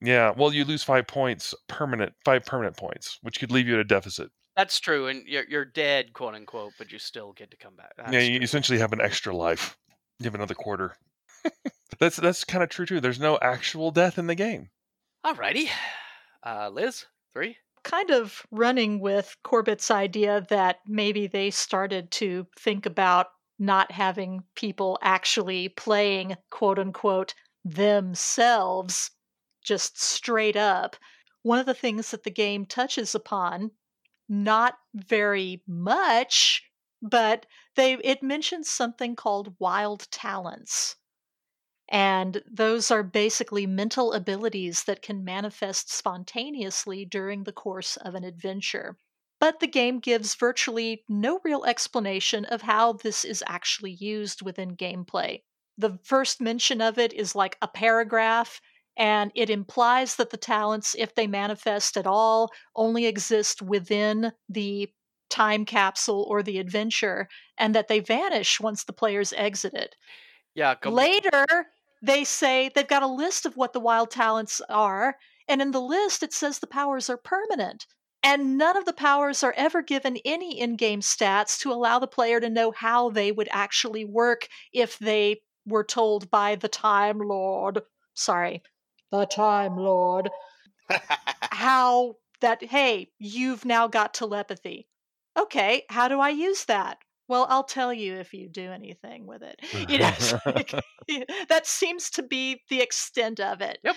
[0.00, 3.80] Yeah, well, you lose five points, permanent, five permanent points, which could leave you at
[3.80, 4.30] a deficit.
[4.56, 7.92] That's true, and you're you're dead, quote unquote, but you still get to come back.
[7.96, 8.44] That's yeah, you true.
[8.44, 9.76] essentially have an extra life.
[10.18, 10.96] You have another quarter.
[11.98, 13.00] that's that's kind of true too.
[13.00, 14.70] There's no actual death in the game.
[15.26, 15.68] Alrighty,
[16.46, 17.56] uh, Liz, three.
[17.84, 23.28] kind of running with Corbett's idea that maybe they started to think about
[23.60, 27.34] not having people actually playing quote unquote
[27.64, 29.12] themselves
[29.62, 30.96] just straight up.
[31.42, 33.72] One of the things that the game touches upon,
[34.28, 36.64] not very much,
[37.02, 37.46] but
[37.76, 40.96] they it mentions something called wild talents.
[41.90, 48.24] And those are basically mental abilities that can manifest spontaneously during the course of an
[48.24, 48.96] adventure.
[49.40, 54.76] But the game gives virtually no real explanation of how this is actually used within
[54.76, 55.42] gameplay.
[55.78, 58.60] The first mention of it is like a paragraph,
[58.96, 64.92] and it implies that the talents, if they manifest at all, only exist within the
[65.30, 67.26] time capsule or the adventure,
[67.56, 69.96] and that they vanish once the players exit it.
[70.54, 71.46] Yeah, go Later,
[72.02, 75.16] they say they've got a list of what the wild talents are,
[75.48, 77.86] and in the list it says the powers are permanent.
[78.22, 82.06] And none of the powers are ever given any in game stats to allow the
[82.06, 87.18] player to know how they would actually work if they were told by the Time
[87.18, 87.80] Lord,
[88.14, 88.62] sorry,
[89.10, 90.30] the Time Lord,
[91.50, 94.86] how that, hey, you've now got telepathy.
[95.38, 96.98] Okay, how do I use that?
[97.28, 99.60] Well, I'll tell you if you do anything with it.
[99.88, 100.12] You know,
[100.46, 100.74] like,
[101.48, 103.78] that seems to be the extent of it.
[103.84, 103.96] Yep.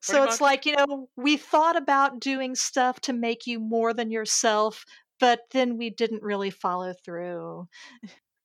[0.00, 0.40] So pretty it's much.
[0.40, 4.84] like, you know, we thought about doing stuff to make you more than yourself,
[5.18, 7.68] but then we didn't really follow through.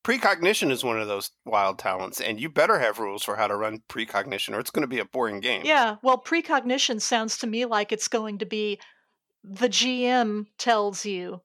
[0.04, 3.56] Precognition is one of those wild talents, and you better have rules for how to
[3.56, 5.64] run precognition, or it's going to be a boring game.
[5.66, 8.80] Yeah, well, precognition sounds to me like it's going to be
[9.44, 11.42] the GM tells you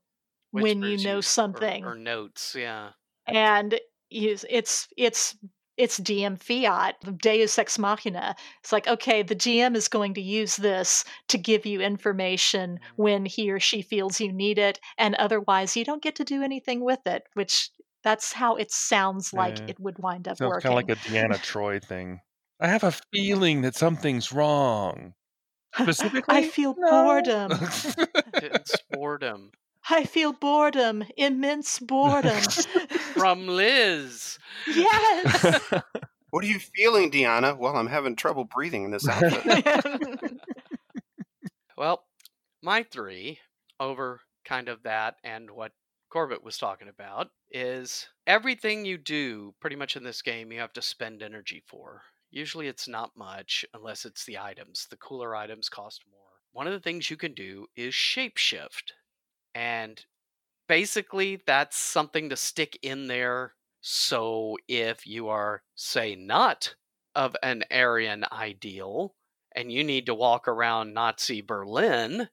[0.51, 1.85] when you know something.
[1.85, 2.55] or, notes.
[2.59, 2.91] Yeah,
[3.27, 3.81] and
[4.11, 5.39] it's it's
[5.81, 8.37] it's DM fiat, Deus ex machina.
[8.61, 13.03] It's like, okay, the GM is going to use this to give you information Mm-hmm.
[13.03, 16.43] when he or she feels you need it, and otherwise you don't get to do
[16.43, 17.25] anything with it.
[17.35, 17.71] Which
[18.03, 19.67] that's how it sounds like Yeah.
[19.67, 20.71] it would wind up Sounds working.
[20.71, 22.21] kind of like a Deanna Troi thing.
[22.61, 25.15] I have a feeling that something's wrong.
[25.83, 26.91] Specifically, I feel No.
[26.91, 27.53] boredom.
[28.41, 29.53] it's boredom
[29.89, 32.41] I feel boredom, immense boredom.
[33.15, 34.39] from Liz.
[34.67, 35.61] yes.
[36.31, 37.59] What are you feeling, Deanna?
[37.59, 40.39] Well, I'm having trouble breathing in this outfit.
[41.81, 42.05] Well,
[42.63, 43.39] my three
[43.81, 45.73] over kind of that and what
[46.11, 50.75] Corbett was talking about is everything you do pretty much in this game you have
[50.75, 52.03] to spend energy for.
[52.31, 54.89] Usually it's not much unless it's the items.
[54.91, 56.21] The cooler items cost more.
[56.53, 58.93] One of the things you can do is shapeshift.
[59.55, 60.05] And
[60.69, 66.75] basically that's something to stick in there so if you are say not
[67.15, 69.15] of an Aryan ideal
[69.53, 72.29] and you need to walk around Nazi Berlin,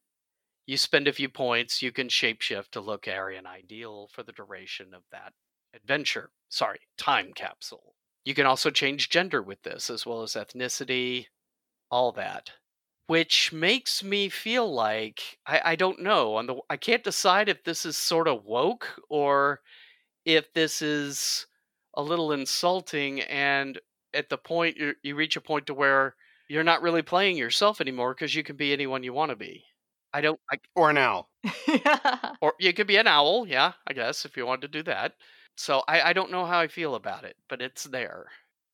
[0.65, 4.93] you spend a few points, you can shapeshift to look Aryan ideal for the duration
[4.93, 5.33] of that
[5.73, 6.31] adventure.
[6.49, 7.95] Sorry, time capsule.
[8.25, 11.27] You can also change gender with this, as well as ethnicity,
[11.89, 12.51] all that.
[13.07, 16.35] Which makes me feel like I, I don't know.
[16.35, 19.61] On the I can't decide if this is sort of woke or
[20.25, 21.47] if this is
[21.95, 23.79] a little insulting and
[24.13, 26.15] at the point you you reach a point to where
[26.49, 29.65] you're not really playing yourself anymore because you can be anyone you want to be.
[30.13, 31.29] I don't I, or an owl.
[32.41, 35.15] or you could be an owl, yeah, I guess if you wanted to do that.
[35.57, 38.27] So I, I don't know how I feel about it, but it's there.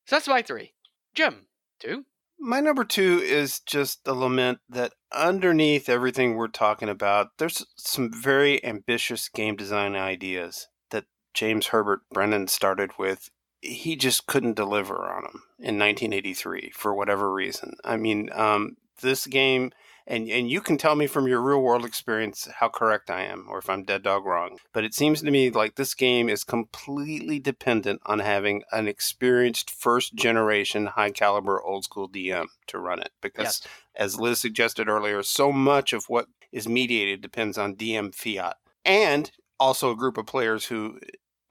[0.08, 0.74] So that's my three.
[1.16, 1.48] Jim,
[1.80, 2.06] two.
[2.46, 8.12] My number two is just a lament that underneath everything we're talking about, there's some
[8.12, 13.30] very ambitious game design ideas that James Herbert Brennan started with.
[13.62, 17.76] He just couldn't deliver on them in 1983 for whatever reason.
[17.86, 19.72] I mean, um, this game,
[20.06, 23.46] and and you can tell me from your real world experience how correct I am,
[23.50, 24.58] or if I'm dead dog wrong.
[24.74, 29.70] But it seems to me like this game is completely dependent on having an experienced
[29.70, 33.68] first generation high caliber old school DM to run it, because Yes.
[33.96, 39.32] as Liz suggested earlier, so much of what is mediated depends on DM fiat, and
[39.60, 41.00] also a group of players who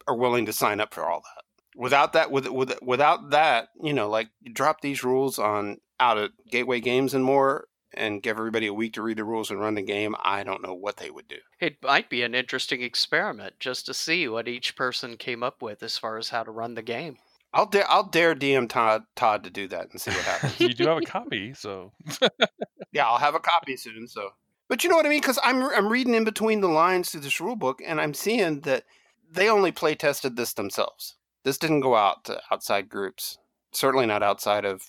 [0.07, 1.45] are willing to sign up for all that.
[1.75, 6.19] Without that, with, with without that, you know, like you drop these rules on out
[6.19, 9.61] of Gateway Games and more, and give everybody a week to read the rules and
[9.61, 10.15] run the game.
[10.23, 11.39] I don't know what they would do.
[11.61, 15.83] It might be an interesting experiment just to see what each person came up with
[15.83, 17.19] as far as how to run the game.
[17.55, 20.59] I'll dare I'll dare DM Todd Todd to do that and see what happens.
[20.61, 21.93] you do have a copy, so
[22.93, 24.09] yeah, I'll have a copy soon.
[24.09, 24.31] So,
[24.69, 25.21] but you know what I mean?
[25.21, 28.61] Because I'm I'm reading in between the lines through this rule book, and I'm seeing
[28.61, 28.85] that
[29.31, 31.17] they only play tested this themselves.
[31.45, 33.39] This didn't go out to outside groups.
[33.73, 34.83] Certainly not outside of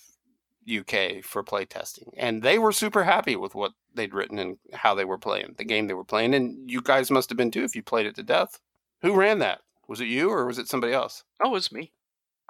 [0.67, 4.95] UK for play testing, and they were super happy with what they'd written and how
[4.95, 6.33] they were playing the game they were playing.
[6.33, 8.59] And you guys must have been too if you played it to death.
[9.01, 9.59] Who ran that?
[9.87, 11.23] Was it you or was it somebody else?
[11.41, 11.91] Oh, it was me.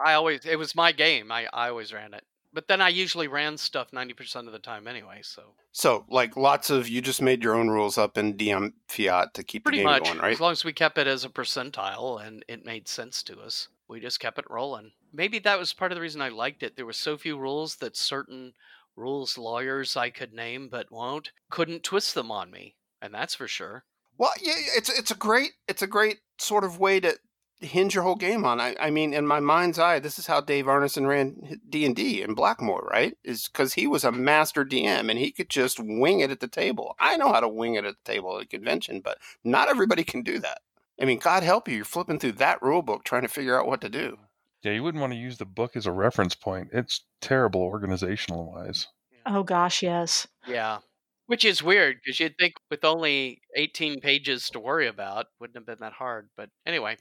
[0.03, 1.31] I always it was my game.
[1.31, 2.23] I, I always ran it.
[2.53, 6.37] But then I usually ran stuff ninety percent of the time anyway, so So, like
[6.37, 9.79] lots of you just made your own rules up in DM Fiat to keep pretty
[9.79, 10.33] the game much going, right?
[10.33, 13.69] as long as we kept it as a percentile and it made sense to us.
[13.87, 14.91] We just kept it rolling.
[15.11, 16.75] Maybe that was part of the reason I liked it.
[16.75, 18.53] There were so few rules that certain
[18.95, 22.75] rules lawyers I could name but won't couldn't twist them on me.
[23.01, 23.83] And that's for sure.
[24.17, 27.17] Well, yeah, it's it's a great it's a great sort of way to
[27.63, 28.59] hinge your whole game on.
[28.59, 31.95] I, I mean, in my mind's eye, this is how Dave Arneson ran D and
[31.95, 33.17] D in Blackmoor, right?
[33.23, 36.47] Is because he was a master DM and he could just wing it at the
[36.47, 36.95] table.
[36.99, 40.03] I know how to wing it at the table at a convention, but not everybody
[40.03, 40.59] can do that.
[41.01, 43.65] I mean, God help you, you're flipping through that rule book trying to figure out
[43.67, 44.17] what to do.
[44.61, 46.69] yeah, you wouldn't want to use the book as a reference point.
[46.71, 48.87] It's terrible organizational wise.
[49.25, 50.27] Oh gosh, yes.
[50.47, 50.79] Yeah.
[51.27, 55.65] Which is weird because you'd think with only 18 pages to worry about, wouldn't have
[55.65, 56.29] been that hard.
[56.35, 56.97] But anyway,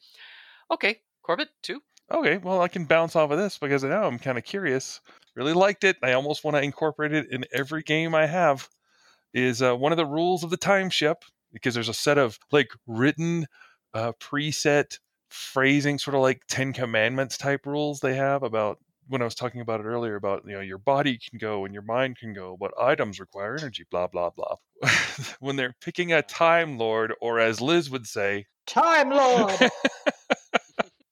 [0.73, 1.81] okay, Corbett, two.
[2.11, 5.01] Okay, well, I can bounce off of this because now I'm kind of curious.
[5.35, 5.97] Really liked it.
[6.03, 8.68] I almost want to incorporate it in every game I have.
[9.33, 12.39] Is uh, one of the rules of the time ship because there's a set of
[12.51, 13.47] like written
[13.95, 14.99] uh, preset
[15.31, 19.61] phrasing, sort of like Ten Commandments type rules they have about when I was talking
[19.61, 22.57] about it earlier about you know your body can go and your mind can go,
[22.59, 23.87] but items require energy.
[23.91, 24.57] Blah blah blah.
[25.41, 29.59] when they're picking a Time Lord, or as Liz would say, Time Lord.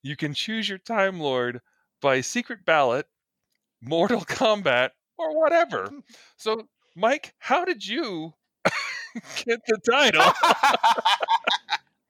[0.03, 1.61] you can choose your Time Lord
[2.01, 3.07] by secret ballot,
[3.83, 5.91] Mortal Kombat, or whatever.
[6.37, 8.35] So, Mike, how did you
[9.45, 10.33] get the title?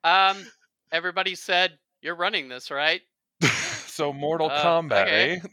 [0.04, 0.46] Um,
[0.92, 3.02] everybody said you're running this, right?
[3.86, 5.32] so, Mortal Uh, Kombat, okay.
[5.44, 5.48] eh?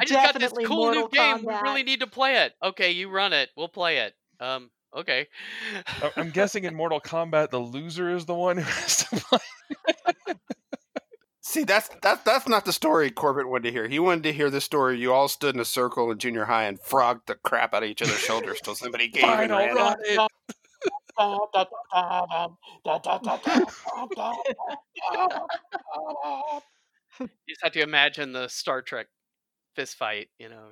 [0.00, 1.38] I just got this cool Mortal new game.
[1.40, 1.62] Kombat.
[1.62, 2.54] We really need to play it.
[2.62, 3.50] Okay, you run it.
[3.56, 4.14] We'll play it.
[4.40, 5.26] Um, okay.
[5.86, 10.34] I- I'm guessing in Mortal Kombat, the loser is the one who has to play.
[11.48, 13.88] See, that's that's that's not the story Corbett wanted to hear.
[13.88, 14.98] He wanted to hear the story.
[14.98, 17.88] You all stood in a circle in junior high and frogged the crap out of
[17.88, 20.18] each other's shoulders till somebody gave Fine, and ran run it.
[27.18, 29.06] You just have to imagine the Star Trek
[29.74, 30.68] fist fight, you know.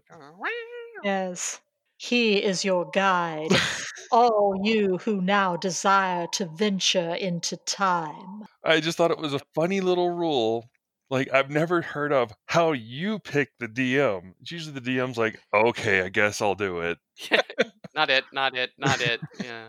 [1.02, 1.58] Yes.
[1.96, 3.50] He is your guide.
[4.12, 8.44] All you who now desire to venture into time.
[8.64, 10.68] I just thought it was a funny little rule.
[11.10, 14.34] Like I've never heard of how you pick the DM.
[14.40, 16.98] It's usually the DM's like, okay, I guess I'll do it.
[17.94, 19.20] not it, not it, not it.
[19.42, 19.68] Yeah.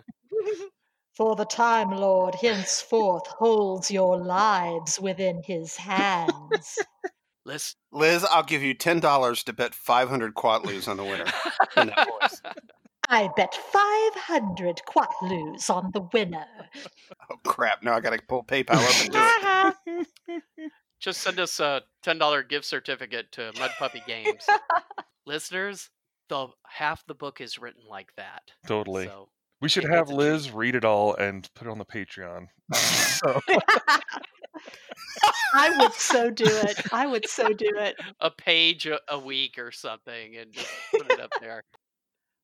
[1.16, 6.78] For the Time Lord henceforth holds your lives within his hands.
[7.48, 7.76] Liz.
[7.94, 11.26] Liz, I'll give you ten dollars to bet five hundred quatloos on the winner.
[11.78, 12.42] In that voice.
[13.10, 16.46] I bet 500 quatloos on the winner.
[17.32, 17.82] Oh crap!
[17.82, 20.72] Now I got to pull PayPal up and do it.
[21.00, 24.46] Just send us a ten dollar gift certificate to Mud Puppy Games.
[25.26, 25.90] Listeners,
[26.28, 28.42] the half the book is written like that.
[28.68, 29.06] Totally.
[29.06, 29.30] So
[29.62, 32.48] We should it have Liz read it all and put it on the Patreon.
[35.58, 36.80] I would so do it.
[36.94, 37.96] I would so do it.
[38.20, 41.64] a page a, a week or something and just put it up there.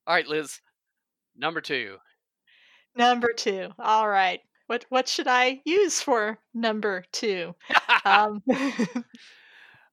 [0.08, 0.60] All right, Liz.
[1.36, 1.98] Number two.
[2.96, 3.70] Number two.
[3.80, 4.42] All right.
[4.68, 7.56] What what should I use for number two?
[8.06, 8.44] Um,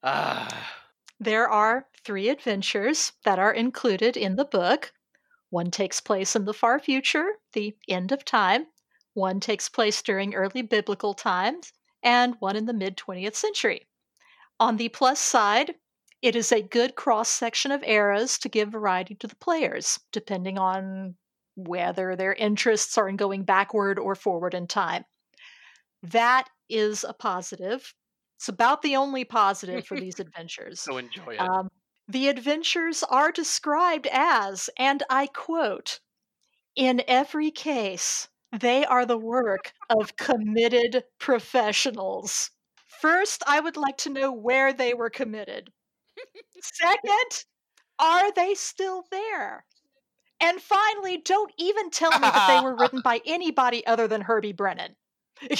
[0.02, 0.70] Ah,
[1.20, 4.92] there are three adventures that are included in the book.
[5.50, 8.66] One takes place in the far future, the end of time.
[9.14, 11.72] One takes place during early biblical times,
[12.02, 13.86] and one in the mid 20th century.
[14.58, 15.74] On the plus side,
[16.22, 20.58] it is a good cross section of eras to give variety to the players, depending
[20.58, 21.16] on
[21.56, 25.04] whether their interests are in going backward or forward in time.
[26.02, 27.94] That is a positive.
[28.36, 30.80] It's about the only positive for these adventures.
[30.80, 31.40] so enjoy it.
[31.40, 31.70] Um,
[32.08, 36.00] the adventures are described as, and I quote,
[36.74, 42.50] in every case, they are the work of committed professionals.
[42.86, 45.72] First, I would like to know where they were committed.
[46.60, 47.44] Second,
[47.98, 49.66] are they still there?
[50.40, 54.52] And finally, don't even tell me that they were written by anybody other than Herbie
[54.52, 54.96] Brennan.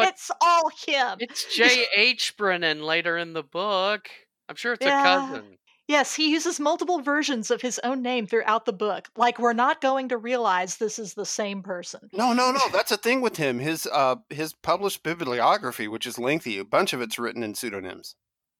[0.00, 1.18] It's all him.
[1.18, 2.36] It's J.H.
[2.36, 4.10] Brennan later in the book.
[4.48, 4.86] I'm sure it's Yeah.
[4.86, 5.58] a cousin.
[5.86, 9.10] Yes, he uses multiple versions of his own name throughout the book.
[9.16, 12.08] Like we're not going to realize this is the same person.
[12.12, 12.68] No, no, no.
[12.72, 13.58] That's a thing with him.
[13.58, 18.16] His uh his published bibliography, which is lengthy, a bunch of it's written in pseudonyms.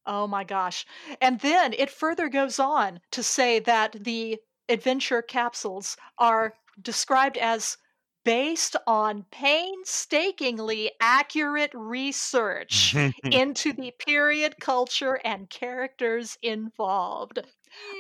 [0.07, 0.85] Oh my gosh.
[1.21, 7.79] And then it further goes on to say that the adventure capsules are described as
[8.25, 12.95] based on painstakingly accurate research
[13.25, 17.41] into the period, culture, and characters involved.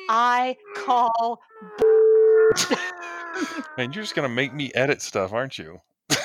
[0.09, 1.41] I call.
[3.77, 5.81] and you're just gonna make me edit stuff, aren't you?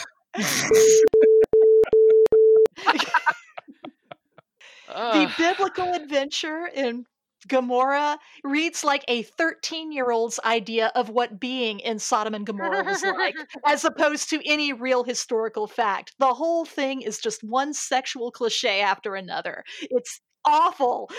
[4.88, 7.06] the biblical adventure in
[7.48, 12.84] Gomorrah reads like a 13 year old's idea of what being in Sodom and Gomorrah
[12.84, 13.36] was like,
[13.66, 16.14] as opposed to any real historical fact.
[16.20, 19.64] The whole thing is just one sexual cliche after another.
[19.82, 21.10] It's awful.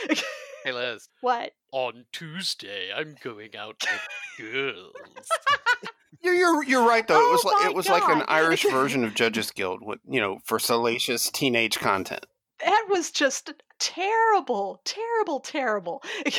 [0.64, 1.09] Hey Liz.
[1.21, 1.53] what?
[1.73, 4.09] On Tuesday, I'm going out with
[4.39, 4.93] girls.
[6.23, 7.14] You're you're, you're right though.
[7.14, 10.01] it oh was Oh like it was like an Irish version of Judges Guild, with
[10.07, 12.27] you know, for salacious teenage content.
[12.65, 16.03] That was just terrible, terrible, terrible.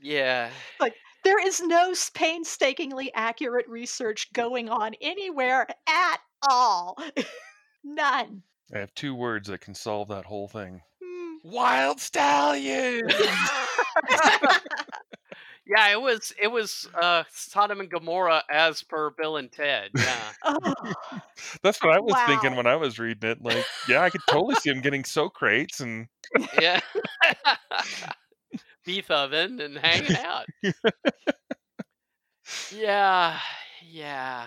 [0.00, 0.50] Yeah.
[0.80, 0.94] Like
[1.24, 6.96] there is no painstakingly accurate research going on anywhere at all.
[7.84, 8.42] None.
[8.74, 10.82] I have two words that can solve that whole thing.
[11.02, 11.36] Hmm.
[11.42, 13.08] Wild stallion.
[15.68, 19.90] Yeah, it was it was uh Sodom and Gomorrah as per Bill and Ted.
[19.94, 20.32] Yeah.
[20.60, 20.74] Oh.
[21.62, 23.42] That's what I was thinking when I was reading it.
[23.42, 26.08] Like, yeah, I could totally see him getting Socrates and
[26.60, 26.80] yeah.
[28.84, 30.46] Beethoven and hanging out.
[32.74, 33.38] yeah.
[33.86, 34.46] Yeah.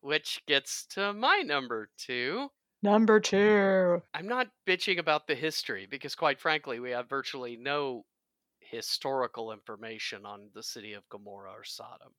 [0.00, 2.48] Which gets to my number two.
[2.82, 4.02] Number two.
[4.14, 8.04] I'm not bitching about the history because, quite frankly, we have virtually no
[8.70, 12.12] historical information on the city of Gomorrah or Sodom.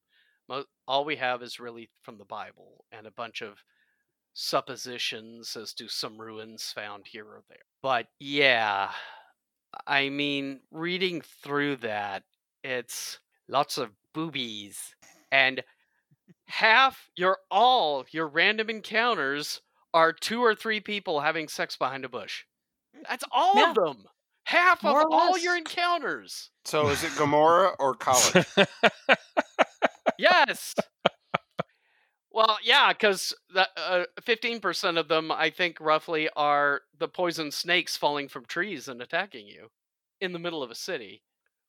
[0.88, 3.64] All we have is really from the Bible and a bunch of
[4.34, 7.58] suppositions as to some ruins found here or there.
[7.82, 8.91] But yeah,
[9.86, 12.24] I mean, reading through that,
[12.64, 14.95] it's lots of boobies
[15.32, 15.64] and
[16.48, 19.62] half your all your random encounters
[19.93, 22.45] are two or three people having sex behind a bush.
[23.08, 23.70] That's all Yeah.
[23.70, 24.08] of them.
[24.48, 25.43] Half More of all less.
[25.43, 26.52] your encounters.
[26.64, 28.45] So is it Gomorrah or college?
[30.18, 30.74] Yes.
[32.32, 37.98] well, yeah, because uh, fifteen percent of them, I think, roughly, are the poison snakes
[37.98, 39.68] falling from trees and attacking you
[40.22, 41.22] in the middle of a city.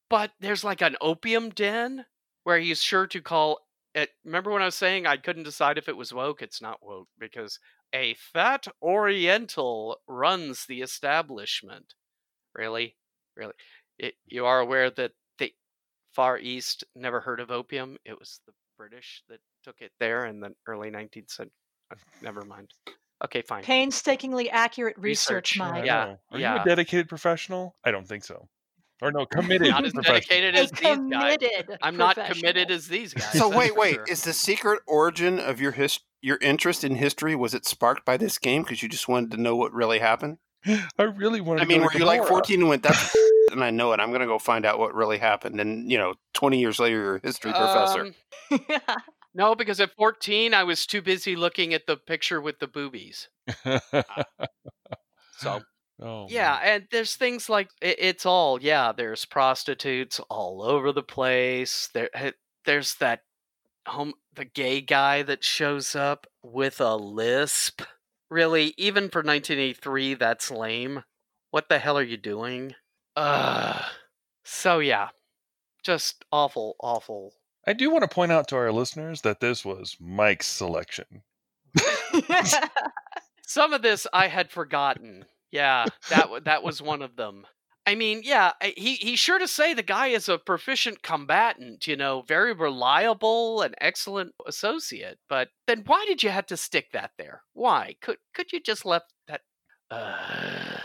[0.09, 2.07] But there's like an opium den
[2.45, 3.59] where he's sure to call
[3.95, 4.11] it.
[4.25, 6.41] Remember when I was saying I couldn't decide if it was woke?
[6.41, 7.59] It's not woke because
[7.93, 11.95] a fat Oriental runs the establishment.
[12.59, 12.97] Really,
[13.37, 13.55] really,
[13.99, 15.53] it, you are aware that the
[16.13, 17.97] Far East never heard of opium.
[18.05, 21.53] It was the British that took it there in the early 19th century.
[21.91, 22.73] Uh, never mind.
[23.25, 23.63] Okay, fine.
[23.63, 25.87] Painstakingly accurate research, Research, I Mike.
[25.87, 26.19] Yeah, know.
[26.33, 27.77] Are you a dedicated professional?
[27.85, 28.49] I don't think so.
[29.01, 31.39] Or no, committed Not as dedicated as these guys.
[31.83, 33.33] I'm not committed as these guys.
[33.33, 33.95] so wait, wait.
[33.95, 34.05] sure.
[34.09, 38.17] Is the secret origin of your his your interest in history was it sparked by
[38.17, 40.39] this game because you just wanted to know what really happened?
[40.67, 41.65] I really want to.
[41.65, 43.17] I mean, go were you like 14 and went that's
[43.53, 44.01] and I know it.
[44.01, 45.61] I'm going to go find out what really happened.
[45.61, 48.13] And you know, 20 years later, you're a history professor.
[48.51, 48.61] Um,
[49.35, 53.29] no, because at 14, I was too busy looking at the picture with the boobies.
[55.39, 55.61] So
[56.03, 56.75] oh, yeah, man.
[56.75, 58.93] and there's things like it, it's all yeah.
[58.93, 61.89] There's prostitutes all over the place.
[61.95, 62.33] There, eh,
[62.65, 63.21] there's that
[63.87, 67.83] home the gay guy that shows up with a lisp.
[68.31, 71.05] Really, even for 1983, that's lame.
[71.51, 72.75] What the hell are you doing?
[73.17, 73.83] Uh
[74.45, 75.09] so yeah,
[75.83, 77.35] just awful, awful.
[77.67, 81.23] I do want to point out to our listeners that this was Mike's selection.
[83.47, 85.25] Some of this I had forgotten.
[85.51, 87.47] Yeah, that w- that was one of them.
[87.89, 91.87] I mean, yeah, I- he he's sure to say the guy is a proficient combatant,
[91.87, 95.19] you know, very reliable and excellent associate.
[95.29, 97.43] But then why did you have to stick that there?
[97.55, 99.41] Why could could you just left that?
[99.91, 100.79] Uh,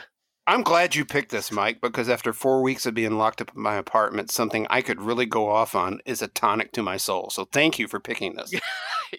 [0.48, 3.62] I'm glad you picked this, Mike, because after four weeks of being locked up in
[3.62, 7.30] my apartment, something I could really go off on is a tonic to my soul.
[7.32, 8.54] So thank you for picking this.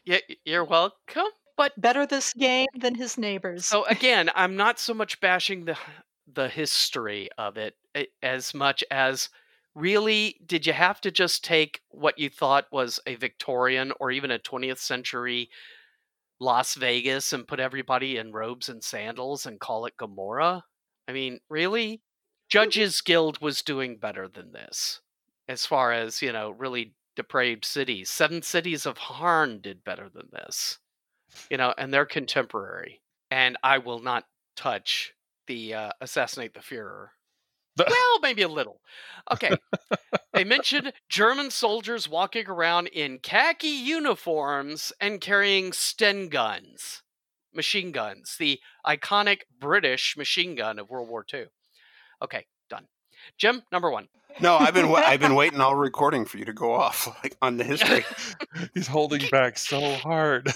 [0.07, 1.27] y- you're welcome.
[1.57, 3.67] But Better this game than his neighbors.
[3.67, 5.77] So again, I'm not so much bashing the
[6.35, 7.75] the history of it
[8.23, 9.29] as much as
[9.75, 14.31] really did you have to just take what you thought was a Victorian or even
[14.31, 15.51] a 20th century
[16.41, 20.65] Las Vegas and put everybody in robes and sandals and call it Gomorrah?
[21.09, 22.03] I mean, really?
[22.49, 25.01] Judges Guild was doing better than this,
[25.49, 28.11] as far as you know, really depraved cities.
[28.11, 30.79] Seven Cities of Harn did better than this,
[31.51, 33.01] you know, and they're contemporary.
[33.31, 34.25] And I will not
[34.57, 35.14] touch
[35.47, 37.09] the uh, assassinate the Führer.
[37.79, 38.81] well, maybe a little.
[39.33, 39.51] Okay.
[40.33, 47.03] they mentioned German soldiers walking around in khaki uniforms and carrying Sten guns,
[47.53, 51.47] machine guns, the iconic British machine gun of World War II.
[52.23, 52.87] Okay, done.
[53.39, 54.09] Jim, number one.
[54.41, 57.37] No, I've been wa- I've been waiting all recording for you to go off like
[57.43, 58.05] on the history.
[58.75, 60.53] He's holding back so hard.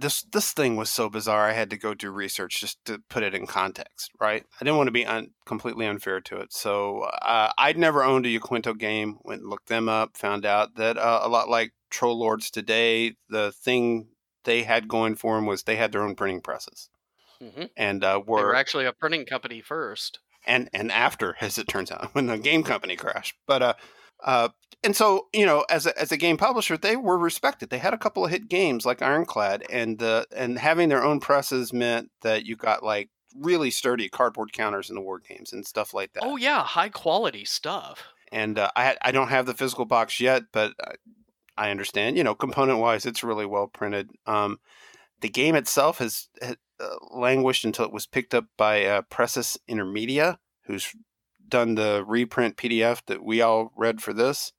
[0.00, 1.48] This this thing was so bizarre.
[1.48, 4.44] I had to go do research just to put it in context, right?
[4.60, 6.52] I didn't want to be un- completely unfair to it.
[6.52, 9.18] So uh, I'd never owned a Yaquinto game.
[9.22, 10.16] Went and looked them up.
[10.16, 14.08] Found out that uh, a lot like Troll Lords today, the thing
[14.44, 16.88] they had going for them was they had their own printing presses,
[17.40, 20.18] hmm and uh, They were were actually a printing company first.
[20.46, 23.34] and and after, as it turns out, when the game company crashed.
[23.46, 23.78] But
[24.24, 24.48] uh,
[24.82, 27.70] and so you know, as a, as a game publisher, they were respected.
[27.70, 31.20] They had a couple of hit games like Ironclad, and the and having their own
[31.20, 35.66] presses meant that you got like really sturdy cardboard counters in the war games and
[35.66, 36.24] stuff like that.
[36.24, 38.04] Oh yeah, high quality stuff.
[38.32, 42.16] And uh, I I don't have the physical box yet, but I, I understand.
[42.16, 44.10] You know, component wise, it's really well printed.
[44.26, 44.60] Um,
[45.20, 49.58] the game itself has, has uh, languished until it was picked up by uh, Precis
[49.68, 50.94] Intermedia, who's
[51.50, 54.52] done the reprint PDF that we all read for this.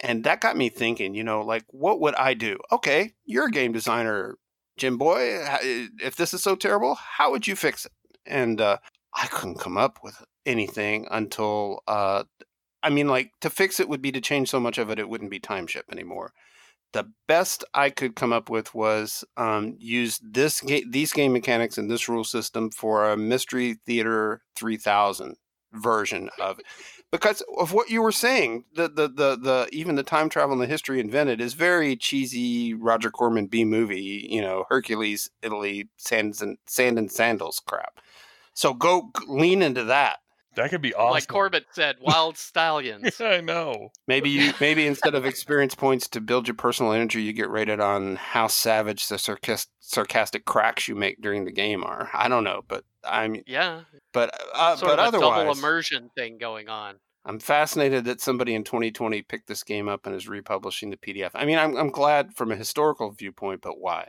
[0.00, 2.58] And that got me thinking, you know, like, what would I do?
[2.72, 4.36] Okay, you're a game designer,
[4.76, 5.38] Jim Boy.
[6.02, 7.92] If this is so terrible, how would you fix it?
[8.26, 8.78] And uh,
[9.14, 12.24] I couldn't come up with anything until, uh,
[12.82, 15.08] I mean, like, to fix it would be to change so much of it, it
[15.08, 16.32] wouldn't be time ship anymore
[16.94, 21.76] the best I could come up with was um, use this ga- these game mechanics
[21.76, 25.34] and this rule system for a Mystery Theater 3000
[25.74, 26.66] version of it.
[27.10, 30.62] Because of what you were saying, the, the the the even the time travel and
[30.62, 36.42] the history invented is very cheesy Roger Corman B movie, you know, Hercules, Italy, sands
[36.42, 38.00] and sand and sandals crap.
[38.54, 40.18] So go lean into that.
[40.56, 41.10] That could be awesome.
[41.10, 43.20] Like Corbett said, wild stallions.
[43.20, 43.90] I know.
[44.06, 47.80] Maybe you maybe instead of experience points to build your personal energy, you get rated
[47.80, 52.08] on how savage the sarcas- sarcastic cracks you make during the game are.
[52.14, 53.82] I don't know, but I'm Yeah,
[54.12, 56.96] but uh, sort but of a double otherwise, immersion thing going on.
[57.26, 61.30] I'm fascinated that somebody in 2020 picked this game up and is republishing the PDF.
[61.34, 64.08] I mean, I'm I'm glad from a historical viewpoint, but why?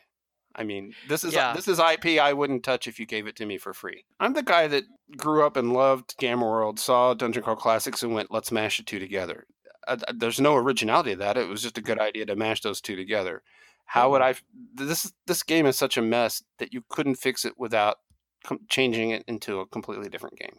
[0.57, 1.53] I mean, this is Yeah.
[1.53, 4.05] this is IP I wouldn't touch if you gave it to me for free.
[4.19, 4.83] I'm the guy that
[5.17, 8.83] grew up and loved Gamma World, saw Dungeon Crawl Classics, and went, "Let's mash the
[8.83, 9.45] two together."
[9.87, 11.37] Uh, there's no originality to that.
[11.37, 13.43] It was just a good idea to mash those two together.
[13.85, 14.35] How would I?
[14.73, 17.97] This this game is such a mess that you couldn't fix it without
[18.45, 20.57] com- changing it into a completely different game.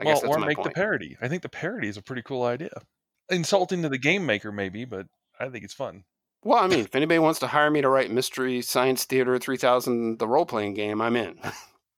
[0.00, 0.68] I well, guess that's or my make point.
[0.68, 1.16] the parody.
[1.20, 2.82] I think the parody is a pretty cool idea.
[3.30, 5.06] Insulting to the game maker, maybe, but
[5.38, 6.04] I think it's fun.
[6.42, 10.18] Well, I mean, if anybody wants to hire me to write Mystery Science Theater 3000,
[10.18, 11.38] the role playing game, I'm in.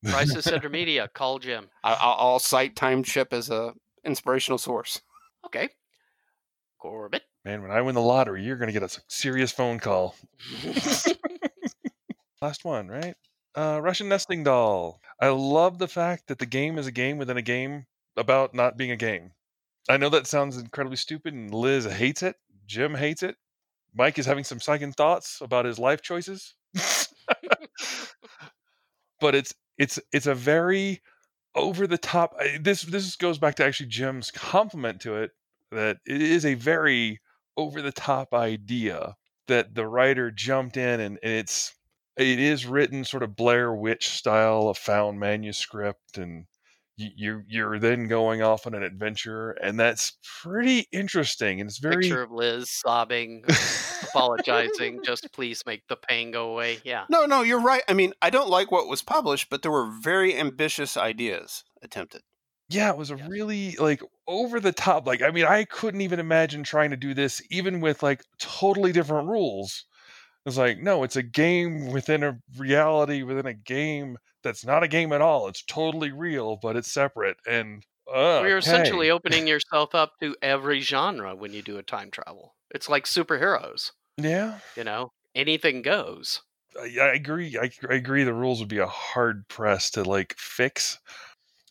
[0.03, 1.69] Precis Intermedia, call Jim.
[1.83, 3.73] I- I'll, I'll cite Time Ship as a
[4.03, 5.01] inspirational source.
[5.45, 5.69] Okay.
[6.79, 7.21] Corbett.
[7.45, 10.15] Man, when I win the lottery, you're going to get a serious phone call.
[12.41, 13.15] Last one, right?
[13.55, 15.01] Uh, Russian nesting doll.
[15.19, 17.85] I love the fact that the game is a game within a game
[18.15, 19.31] about not being a game.
[19.89, 22.35] I know that sounds incredibly stupid, and Liz hates it.
[22.65, 23.35] Jim hates it.
[23.93, 26.55] Mike is having some second thoughts about his life choices.
[29.19, 31.01] but it's it's it's a very
[31.55, 32.35] over the top.
[32.59, 35.31] This this goes back to actually Jim's compliment to it
[35.71, 37.19] that it is a very
[37.57, 39.15] over the top idea
[39.47, 41.73] that the writer jumped in and, and it's
[42.17, 46.45] it is written sort of Blair Witch style, a found manuscript, and
[46.97, 51.61] you, you're you're then going off on an adventure, and that's pretty interesting.
[51.61, 53.43] And it's very Picture of Liz sobbing,
[54.03, 55.01] apologizing.
[55.05, 56.79] Just please make the pain go away.
[56.83, 57.05] Yeah.
[57.09, 57.83] No, no, you're right.
[57.87, 62.21] I mean, I don't like what was published, but there were very ambitious ideas attempted.
[62.69, 65.05] yeah, it was a really like over the top.
[65.07, 68.91] Like, I mean, I couldn't even imagine trying to do this, even with like totally
[68.91, 69.85] different rules.
[70.45, 74.87] It's like, no, it's a game within a reality within a game that's not a
[74.87, 75.47] game at all.
[75.47, 77.37] It's totally real, but it's separate.
[77.47, 82.09] And uh, You're essentially opening yourself up to every genre when you do a time
[82.09, 82.55] travel.
[82.73, 85.11] It's like superheroes, yeah, you know?
[85.35, 86.41] Anything goes.
[86.79, 87.57] I, I agree.
[87.57, 88.23] I, I agree.
[88.23, 90.99] The rules would be a hard press to like fix.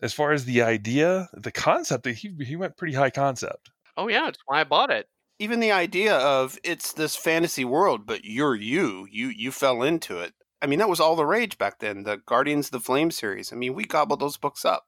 [0.03, 3.71] As far as the idea, the concept, he he went pretty high concept.
[3.97, 5.09] Oh yeah, it's why I bought it.
[5.41, 9.09] Even the idea of it's this fantasy world, but you're you.
[9.11, 10.35] You you fell into it.
[10.61, 12.03] I mean, that was all the rage back then.
[12.03, 13.51] The Guardians of the Flame series.
[13.51, 14.85] I mean, we gobbled those books up.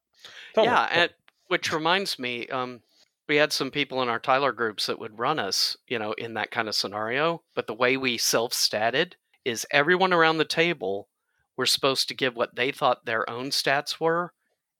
[0.54, 0.72] Totally.
[0.72, 1.10] Yeah, and
[1.48, 2.82] Which reminds me, um,
[3.28, 6.34] we had some people in our Tyler groups that would run us, you know, in
[6.34, 7.42] that kind of scenario.
[7.54, 11.08] But the way we self statted is everyone around the table
[11.56, 14.34] were supposed to give what they thought their own stats were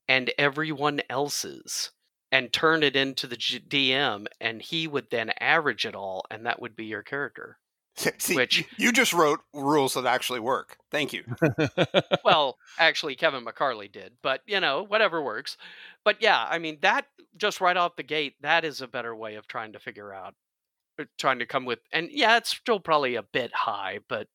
[0.08, 1.92] and everyone else's
[2.32, 6.44] and turn it into the G- DM, and he would then average it all, and
[6.46, 7.58] that would be your character.
[8.18, 10.78] See, Which- you- you just wrote rules that actually work.
[10.90, 11.24] Thank you.
[12.24, 15.56] well, actually, Kevin McCarley did, but you know, whatever works.
[16.04, 17.06] But yeah, I mean, that
[17.36, 20.34] just right off the gate, that is a better way of trying to figure out,
[20.98, 24.26] uh, trying to come with, and yeah, it's still probably a bit high, but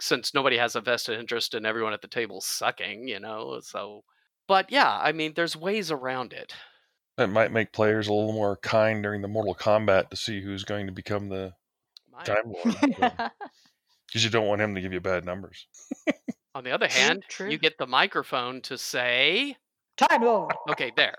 [0.00, 4.02] since nobody has a vested interest in everyone at the table sucking, you know, so.
[4.48, 6.52] But yeah, I mean, there's ways around it.
[7.18, 10.64] That might make players a little more kind during the Mortal Kombat to see who's
[10.64, 11.52] going to become the
[12.10, 12.24] Might.
[12.24, 13.30] Time Lord.
[14.12, 15.66] Because you don't want him to give you bad numbers.
[16.54, 17.48] On the other hand, true.
[17.48, 19.56] you get the microphone to say,
[19.96, 20.52] Time Lord.
[20.68, 21.16] okay, there.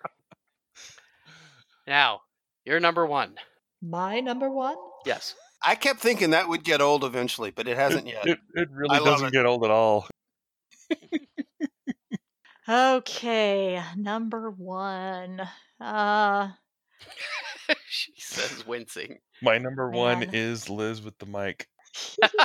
[1.87, 2.21] Now,
[2.65, 3.33] you're number one.
[3.81, 4.75] My number one.
[5.07, 5.33] Yes.
[5.63, 8.27] I kept thinking that would get old eventually, but it hasn't yet.
[8.27, 9.33] It, it really I doesn't it.
[9.33, 10.07] get old at all.
[12.67, 15.41] Okay, number one.
[15.81, 16.49] Uh,
[17.87, 19.19] she says, wincing.
[19.41, 21.67] My number one is Liz with the mic.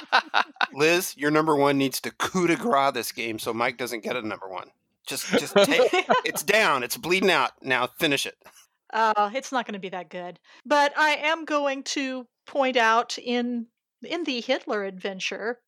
[0.75, 4.17] Liz, your number one needs to coup de grace this game so Mike doesn't get
[4.17, 4.71] a number one.
[5.07, 5.91] Just, just take
[6.25, 6.83] it's down.
[6.83, 7.53] It's bleeding out.
[7.63, 8.37] Now finish it.
[8.93, 10.39] uh, it's not going to be that good.
[10.67, 13.67] But I am going to point out in
[14.03, 15.61] in the Hitler adventure,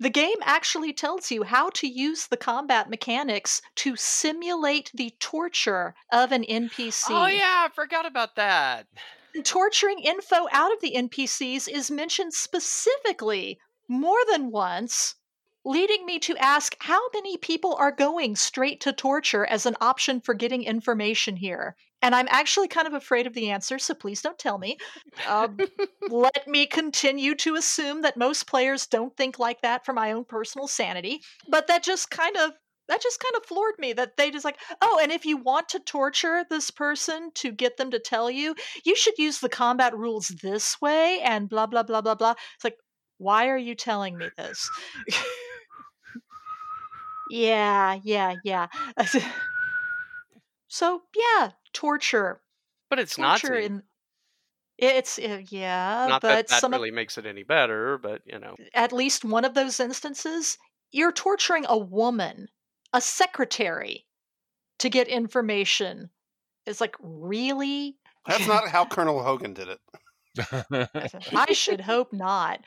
[0.00, 5.94] the game actually tells you how to use the combat mechanics to simulate the torture
[6.12, 7.06] of an NPC.
[7.10, 8.86] Oh, yeah, I forgot about that.
[9.44, 15.16] torturing info out of the NPCs is mentioned specifically more than once,
[15.68, 20.18] leading me to ask how many people are going straight to torture as an option
[20.18, 21.76] for getting information here.
[22.00, 24.78] And I'm actually kind of afraid of the answer, so please don't tell me.
[25.28, 25.58] Um,
[26.08, 30.24] let me continue to assume that most players don't think like that for my own
[30.24, 31.20] personal sanity.
[31.50, 32.52] But that just kind of
[32.88, 35.68] that just kind of floored me that they just like, oh, and if you want
[35.68, 38.54] to torture this person to get them to tell you,
[38.86, 42.34] you should use the combat rules this way and blah blah blah blah blah.
[42.54, 42.78] It's like,
[43.18, 44.70] why are you telling me this?
[47.30, 48.66] yeah, yeah, yeah.
[50.68, 52.40] so yeah, torture.
[52.90, 53.66] But it's not torture Nazi.
[53.66, 53.82] in
[54.78, 58.22] it's uh, yeah, Not but that that some of really makes it any better, but
[58.24, 58.54] you know.
[58.74, 60.56] at least one of those instances,
[60.92, 62.46] you're torturing a woman,
[62.92, 64.06] a secretary,
[64.78, 66.10] to get information.
[66.64, 67.96] It's like, really?
[68.26, 69.80] That's not how Colonel Hogan did it.
[71.34, 72.60] I should hope not.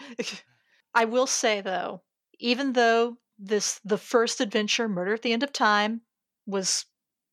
[0.93, 2.01] I will say though,
[2.39, 6.01] even though this the first adventure, Murder at the End of Time,
[6.45, 6.85] was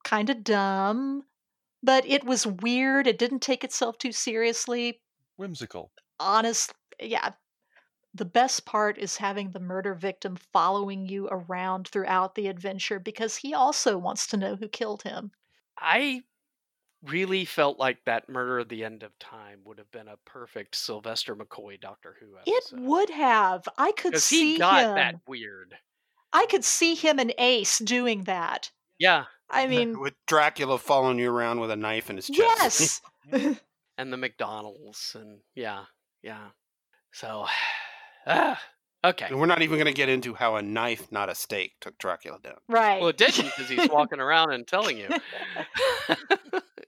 [0.05, 1.25] kind of dumb,
[1.83, 3.07] but it was weird.
[3.07, 5.01] It didn't take itself too seriously.
[5.37, 5.93] Whimsical.
[6.19, 7.31] honest yeah
[8.15, 13.37] the best part is having the murder victim following you around throughout the adventure because
[13.37, 15.31] he also wants to know who killed him
[15.79, 16.23] I
[17.05, 20.75] really felt like that murder at the end of time would have been a perfect
[20.75, 25.21] Sylvester McCoy Doctor Who it would have i could Because see he got him that
[25.29, 25.77] weird.
[26.33, 29.24] I could see him and ace doing that Yeah.
[29.51, 33.03] i mean With Dracula following you around with a knife in his chest.
[33.33, 33.61] yes
[33.99, 35.83] And the McDonald's and yeah,
[36.22, 36.51] yeah.
[37.12, 37.47] So
[38.29, 38.62] ah,
[39.05, 39.26] okay.
[39.26, 41.99] And we're not even going to get into how a knife, not a steak, took
[41.99, 42.59] Dracula down.
[42.68, 45.09] right Well, it didn't because he's walking around and telling you.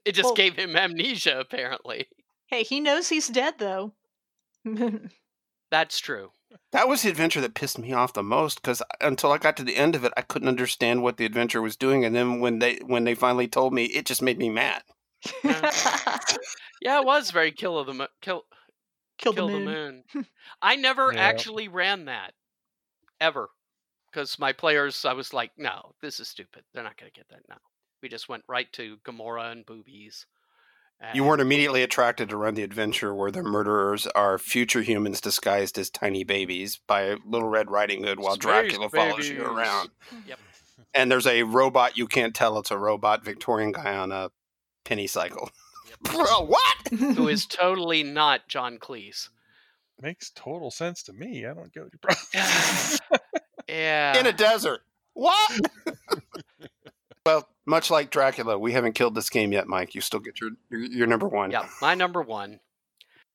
[0.05, 2.07] it just Well- gave him amnesia, apparently.
[2.47, 3.91] hey he knows he's dead though
[5.69, 6.31] That's true.
[6.71, 9.63] That was the adventure that pissed me off the most because until I got to
[9.63, 12.05] the end of it, I couldn't understand what the adventure was doing.
[12.05, 14.83] And then when they when they finally told me, it just made me mad.
[16.81, 18.43] Yeah, it was very kill of the mo- kill
[19.17, 20.25] kill, kill the the moon, moon.
[20.61, 21.19] I never Yeah.
[21.19, 22.33] actually ran that
[23.19, 23.49] ever
[24.11, 26.63] because my players, I was like, no, this is stupid.
[26.73, 27.59] They're not going to get that now.
[28.01, 30.25] We just went right to Gomorrah and boobies.
[31.01, 35.19] Uh, you weren't immediately attracted to run the adventure where the murderers are future humans
[35.19, 39.89] disguised as tiny babies by Little Red Riding Hood while Space Dracula follows you around.
[40.09, 40.17] Hmm.
[40.27, 40.39] Yep.
[40.93, 44.29] And there's a robot you can't tell it's a robot Victorian guy on a
[44.83, 45.49] penny cycle.
[46.03, 46.87] Bro, what?
[46.89, 49.29] who is totally not John Cleese.
[50.01, 51.45] Makes total sense to me.
[51.45, 52.99] I don't get what your problem.
[53.69, 54.19] Yeah.
[54.19, 54.81] In a desert.
[55.13, 55.59] What?
[57.25, 59.95] well, much like Dracula, we haven't killed this game yet, Mike.
[59.95, 61.51] You still get your your, your number one.
[61.51, 62.59] Yeah, my number one.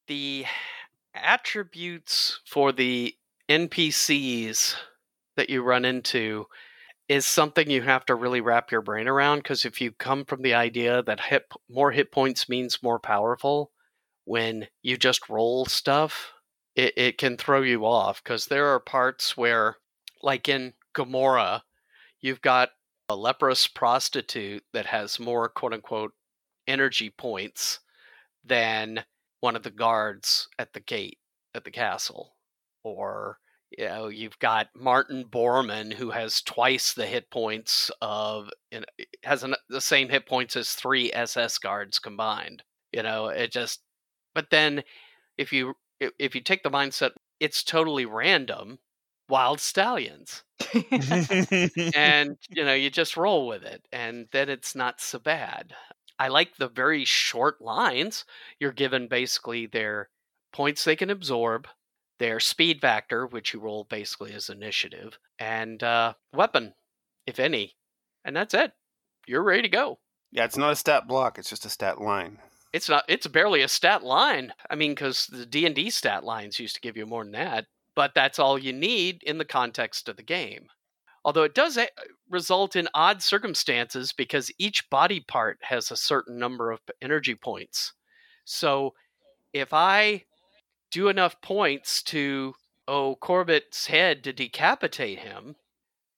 [0.09, 0.47] The
[1.15, 3.15] attributes for the
[3.49, 4.77] NPCs
[5.37, 6.47] that you run into
[7.09, 10.43] is something you have to really wrap your brain around because if you come from
[10.43, 13.71] the idea that hit more hit points means more powerful
[14.25, 16.33] when you just roll stuff
[16.75, 19.77] it, it can throw you off because there are parts where
[20.23, 21.63] like in Gomorrah
[22.21, 22.71] you've got
[23.09, 26.13] a leprous prostitute that has more quote unquote
[26.67, 27.81] energy points
[28.45, 29.05] than
[29.41, 31.19] one of the guards at the gate
[31.55, 32.35] at the castle.
[32.83, 33.39] Or
[33.77, 38.49] you know you've got martin bormann who has twice the hit points of
[39.25, 43.81] has an, the same hit points as three ss guards combined you know it just
[44.35, 44.83] but then
[45.37, 48.79] if you if you take the mindset it's totally random
[49.29, 50.43] wild stallions.
[51.95, 55.75] And you know you just roll with it and then it's not so bad.
[56.19, 58.25] I like the very short lines.
[58.59, 60.09] You're given basically their
[60.53, 61.69] points they can absorb
[62.19, 66.73] their speed factor which you roll basically as initiative and uh, weapon
[67.27, 67.77] if any
[68.25, 68.73] and that's it.
[69.27, 69.99] You're ready to go.
[70.33, 72.39] Yeah, it's not a stat block, it's just a stat line.
[72.73, 74.53] it's not it's barely a stat line.
[74.71, 77.67] I mean because the d&d stat lines used to give you more than that
[77.97, 80.69] but that's all you need in the context of the game
[81.25, 81.87] although it does eh,
[82.31, 87.93] result in odd circumstances because each body part has a certain number of energy points
[88.45, 88.95] so
[89.53, 90.23] if i
[90.93, 92.55] do enough points to
[92.87, 95.57] oh corbett's head to decapitate him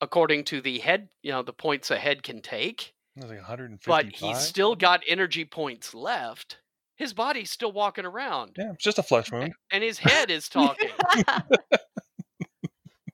[0.03, 2.93] according to the head you know the points a head can take
[3.27, 3.87] like 155.
[3.87, 6.59] but he's still got energy points left.
[6.99, 9.55] His body's still walking around, Yeah, it's just a flesh wound.
[9.73, 10.91] and his head is talking.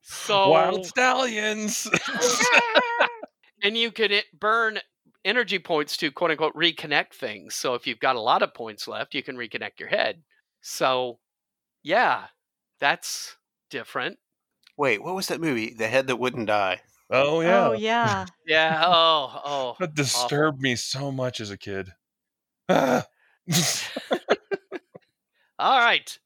[0.03, 1.89] so, Wild stallions.
[3.62, 4.78] and you can burn
[5.24, 7.55] energy points to quote unquote reconnect things.
[7.55, 10.22] So if you've got a lot of points left, you can reconnect your head.
[10.61, 11.18] So,
[11.82, 12.24] yeah,
[12.80, 13.37] that's
[13.70, 14.18] different.
[14.76, 15.72] Wait, what was that movie?
[15.74, 16.80] The Head That Wouldn't Die.
[17.11, 17.68] oh yeah.
[17.68, 18.26] Oh yeah.
[18.47, 18.82] Yeah.
[18.87, 19.76] Oh, oh.
[19.78, 21.91] That disturbed me so much as a kid.
[22.70, 23.05] Ah.
[25.59, 26.19] All right.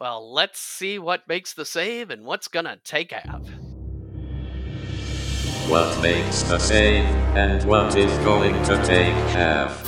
[0.00, 3.42] Well, let's see what makes the save and what's gonna take half.
[5.68, 7.04] What makes the save,
[7.36, 9.84] and what is going to take half?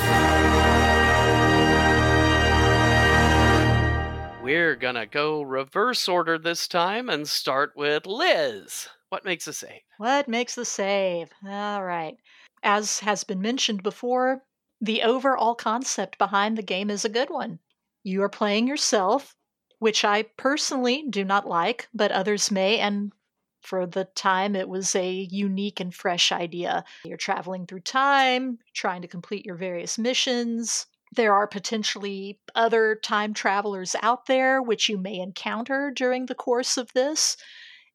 [4.43, 8.89] We're gonna go reverse order this time and start with Liz.
[9.09, 9.81] What makes the save?
[9.99, 11.31] What makes the save?
[11.45, 12.17] All right.
[12.63, 14.43] As has been mentioned before,
[14.83, 17.61] the overall concept behind the game is a good one.
[18.03, 19.37] You are playing yourself,
[19.78, 23.12] which I personally do not like, but others may, and
[23.61, 26.85] for the time it was a unique and fresh idea.
[27.05, 30.87] You're traveling through time, trying to complete your various missions.
[31.14, 36.76] There are potentially other time travelers out there which you may encounter during the course
[36.76, 37.37] of this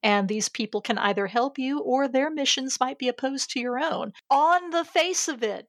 [0.04, 3.80] and these people can either help you or their missions might be opposed to your
[3.80, 4.14] own.
[4.30, 5.68] On the face of it,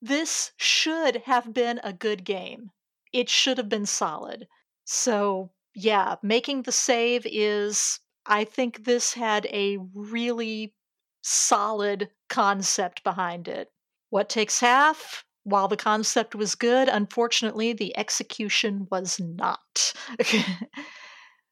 [0.00, 2.70] this should have been a good game.
[3.12, 4.48] It should have been solid.
[4.84, 10.74] So, yeah, making the save is, I think this had a really
[11.22, 13.72] solid concept behind it.
[14.10, 15.24] What takes half?
[15.44, 19.92] While the concept was good, unfortunately, the execution was not.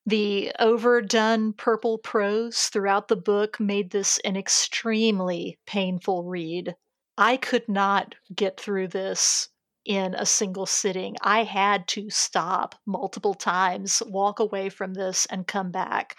[0.07, 6.77] The overdone purple prose throughout the book made this an extremely painful read.
[7.19, 9.49] I could not get through this
[9.85, 11.17] in a single sitting.
[11.23, 16.17] I had to stop multiple times, walk away from this, and come back.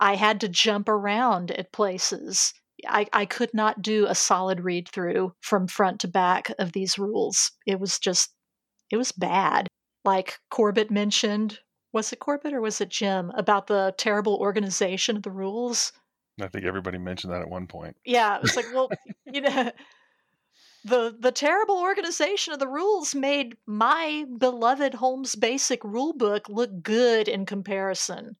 [0.00, 2.54] I had to jump around at places.
[2.86, 6.98] I, I could not do a solid read through from front to back of these
[6.98, 7.52] rules.
[7.66, 8.32] It was just,
[8.90, 9.68] it was bad.
[10.04, 11.60] Like Corbett mentioned,
[11.92, 15.92] was it Corbett or was it Jim about the terrible organization of the rules?
[16.40, 17.96] I think everybody mentioned that at one point.
[18.04, 18.90] Yeah, it was like, well,
[19.32, 19.70] you know,
[20.84, 26.82] the the terrible organization of the rules made my beloved Holmes Basic rule book look
[26.82, 28.36] good in comparison.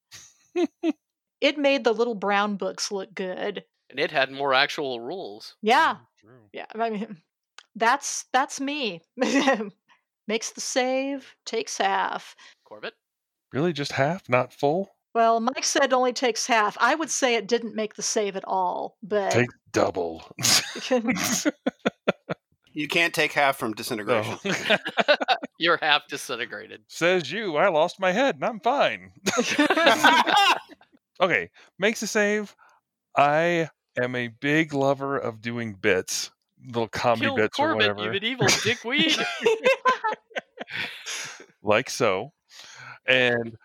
[1.41, 3.65] it made the little brown books look good.
[3.91, 5.57] And it had more actual rules.
[5.63, 6.49] Yeah, mm, True.
[6.53, 6.67] yeah.
[6.75, 7.17] I mean,
[7.75, 9.03] that's that's me.
[10.27, 12.35] Makes the save, takes half.
[12.65, 12.95] Corbett?
[13.53, 14.97] Really, just half, not full?
[15.15, 16.77] Well, Mike said only takes half.
[16.81, 20.25] I would say it didn't make the save at all, but Take double.
[22.75, 24.37] You can't take half from disintegration.
[24.45, 24.77] No.
[25.59, 26.83] You're half disintegrated.
[26.89, 27.57] Says you.
[27.57, 29.13] I lost my head and I'm fine.
[31.21, 32.55] okay, makes a save.
[33.17, 36.33] I am a big lover of doing bits,
[36.67, 38.03] little comedy Kill bits or whatever.
[38.03, 39.17] you medieval dickweed.
[41.63, 42.33] like so.
[43.07, 43.57] And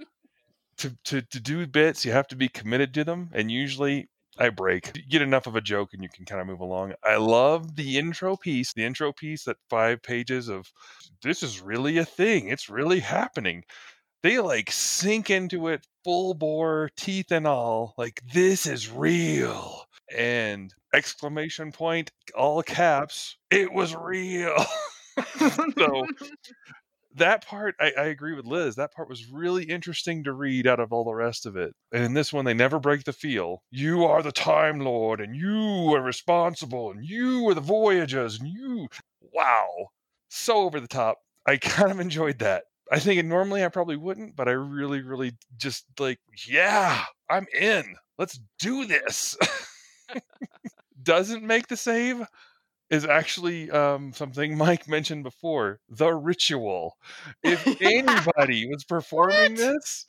[0.77, 3.31] to, to to do bits, you have to be committed to them.
[3.34, 4.07] And usually,
[4.39, 5.07] I break.
[5.09, 6.93] Get enough of a joke and you can kind of move along.
[7.03, 8.73] I love the intro piece.
[8.73, 10.71] The intro piece, that five pages of
[11.21, 12.47] this is really a thing.
[12.47, 13.65] It's really happening.
[14.23, 17.93] They like sink into it full bore, teeth and all.
[17.97, 19.83] Like this is real.
[20.15, 24.55] And exclamation point, all caps, it was real.
[25.77, 26.05] so
[27.19, 30.79] that part I, I agree with liz that part was really interesting to read out
[30.79, 31.73] of all the rest of it.
[31.91, 33.63] And in this one they never break the feel.
[33.71, 38.49] You are the time lord and you are responsible and you are the voyagers and
[38.49, 38.87] you
[39.33, 39.67] wow.
[40.29, 41.19] So over the top.
[41.45, 42.63] I kind of enjoyed that.
[42.91, 47.95] I think normally i probably wouldn't but i really really just like yeah i'm in.
[48.17, 49.37] Let's do this.
[51.03, 52.21] Doesn't make the save
[52.89, 56.97] is actually um, something Mike mentioned before the ritual.
[57.43, 60.05] If anybody was performing this,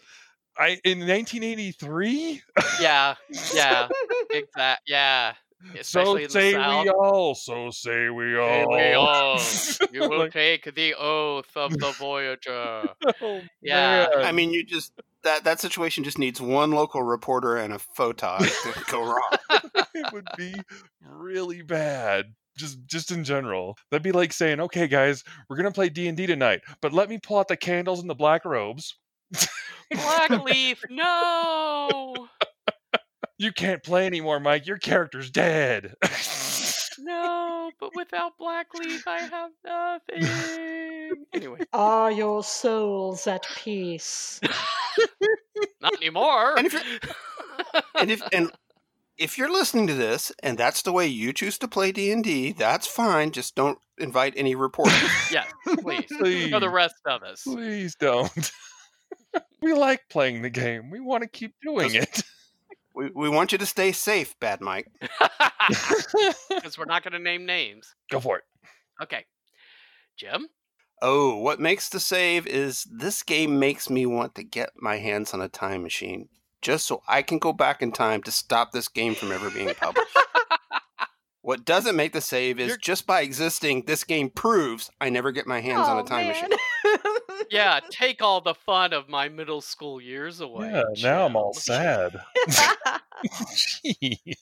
[0.56, 2.42] I in 1983.
[2.80, 3.14] Yeah,
[3.54, 3.88] yeah,
[4.30, 4.82] exact.
[4.86, 5.34] Yeah,
[5.78, 7.34] especially so say we all.
[7.34, 8.72] So say we all.
[8.72, 9.40] Say we all.
[9.92, 12.88] You will Like, take the oath of the Voyager.
[13.22, 14.08] oh, Yeah.
[14.14, 14.24] man.
[14.24, 14.92] I mean, you just
[15.22, 19.60] that that situation just needs one local reporter and a photog to go wrong.
[19.94, 20.54] it would be
[21.06, 22.34] really bad.
[22.56, 26.16] Just, just in general, that'd be like saying, "Okay, guys, we're gonna play D and
[26.16, 28.98] D tonight, but let me pull out the candles and the black robes.
[29.90, 32.28] black leaf no,
[33.38, 34.66] You can't play anymore, Mike.
[34.66, 35.94] Your character's dead."
[36.98, 37.70] no.
[37.80, 41.26] But without black leaf I have nothing.
[41.32, 44.40] Anyway, Are your souls at peace?
[45.80, 46.56] not anymore.
[46.58, 46.74] And if
[47.94, 48.50] and if and
[49.20, 52.86] if you're listening to this and that's the way you choose to play D&D, that's
[52.86, 53.30] fine.
[53.30, 54.98] Just don't invite any reporters.
[55.30, 55.46] yes,
[55.82, 56.06] please.
[56.18, 56.50] Please.
[56.50, 57.42] For the rest of us.
[57.42, 58.50] Please don't.
[59.62, 60.90] we like playing the game.
[60.90, 62.22] We want to keep doing it.
[62.94, 64.90] we, we want you to stay safe, Bad Mike.
[66.48, 67.94] Because we're not going to name names.
[68.10, 68.44] Go for it.
[69.02, 69.26] Okay.
[70.16, 70.48] Jim?
[71.02, 75.34] Oh, what makes the save is this game makes me want to get my hands
[75.34, 76.28] on a time machine
[76.62, 79.74] just so I can go back in time to stop this game from ever being
[79.74, 80.08] published.
[81.42, 85.32] what doesn't make the save is You're- just by existing, this game proves I never
[85.32, 86.48] get my hands on a Oh, time man.
[86.50, 86.58] machine.
[87.50, 90.70] Yeah, take all the fun of my middle school years away.
[90.70, 92.16] Yeah, now I'm all sad.
[93.56, 94.36] Gee.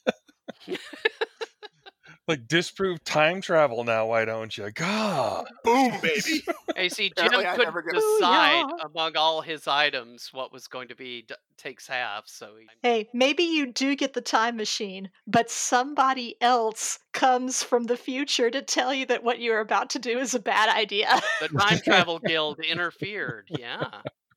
[2.28, 4.70] Like disprove time travel now, why don't you?
[4.70, 5.46] God.
[5.64, 6.44] Boom, baby.
[6.76, 8.84] Hey, see, Jim Apparently I couldn't never get- decide Booyah.
[8.94, 12.24] among all his items what was going to be d- takes half.
[12.28, 17.84] So he, hey, maybe you do get the time machine, but somebody else comes from
[17.84, 21.20] the future to tell you that what you're about to do is a bad idea.
[21.40, 23.48] the time travel guild interfered.
[23.50, 23.88] Yeah.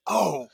[0.06, 0.48] Oh,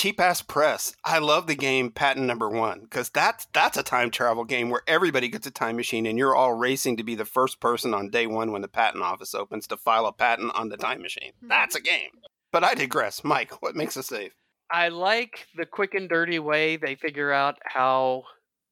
[0.00, 0.96] cheap ass press.
[1.04, 4.80] I love the game Patent Number One because that's that's a time travel game where
[4.86, 8.08] everybody gets a time machine and you're all racing to be the first person on
[8.08, 11.32] day one when the patent office opens to file a patent on the time machine.
[11.36, 11.48] Mm-hmm.
[11.48, 12.08] That's a game.
[12.50, 13.22] But I digress.
[13.22, 14.32] Mike, what makes a save?
[14.70, 18.24] I like the quick and dirty way they figure out how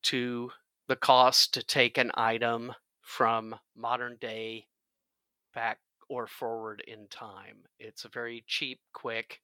[0.05, 0.51] to
[0.87, 2.73] the cost to take an item
[3.03, 4.65] from modern day
[5.55, 5.79] back
[6.09, 7.65] or forward in time.
[7.79, 9.43] It's a very cheap, quick.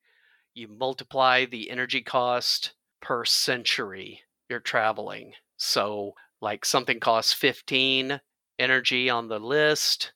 [0.54, 5.32] You multiply the energy cost per century you're traveling.
[5.56, 8.20] So, like something costs 15
[8.58, 10.12] energy on the list,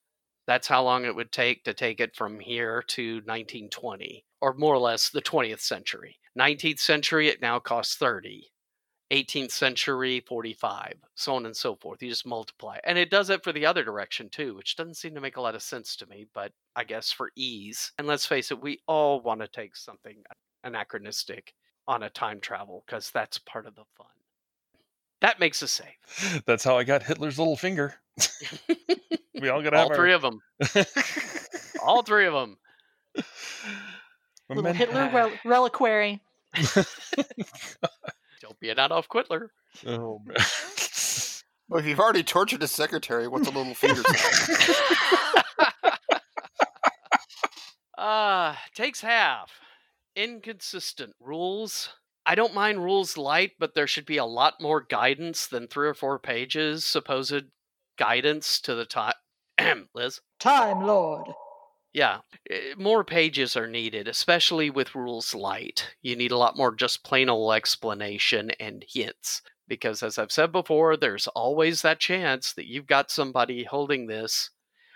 [0.46, 4.74] that's how long it would take to take it from here to 1920, or more
[4.74, 6.18] or less the 20th century.
[6.38, 8.52] 19th century, it now costs 30.
[9.10, 12.02] 18th century, 45, so on and so forth.
[12.02, 12.78] You just multiply.
[12.84, 15.40] And it does it for the other direction too, which doesn't seem to make a
[15.40, 17.92] lot of sense to me, but I guess for ease.
[17.98, 20.16] And let's face it, we all want to take something
[20.64, 21.54] anachronistic
[21.86, 24.06] on a time travel because that's part of the fun.
[25.20, 27.94] That makes a safe That's how I got Hitler's little finger.
[29.40, 30.16] we all gotta All have three our...
[30.16, 30.40] of them.
[31.82, 32.58] All three of them.
[34.48, 36.20] Little Hitler rel- reliquary.
[38.60, 39.48] Don't be an Adolf Quitler.
[39.86, 40.36] oh, man.
[41.68, 44.02] Well, if you've already tortured his secretary, what's a little finger?
[44.02, 44.74] say?
[47.96, 49.50] Uh, takes half.
[50.14, 51.88] Inconsistent rules.
[52.24, 55.88] I don't mind rules light, but there should be a lot more guidance than three
[55.88, 57.46] or four pages, supposed
[57.98, 59.14] guidance to the time.
[59.94, 60.20] Liz?
[60.38, 61.26] Time Lord.
[61.92, 62.18] Yeah,
[62.50, 65.94] eh, more pages are needed, especially with rules light.
[66.02, 69.42] You need a lot more just plain old explanation and hints.
[69.66, 74.50] Because as I've said before, there's always that chance that you've got somebody holding this.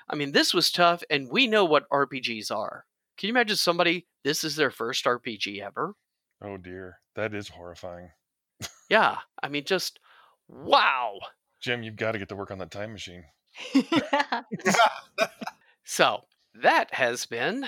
[0.08, 2.86] I mean, this was tough, and we know what RPGs are.
[3.18, 5.94] Can you imagine somebody, this is their first RPG ever?
[6.44, 8.10] oh dear, that is horrifying.
[8.90, 10.00] Yeah, I mean, just
[10.48, 11.18] Wow.
[11.60, 13.24] Jim, you've got to get to work on that time machine.
[15.84, 17.66] So that has been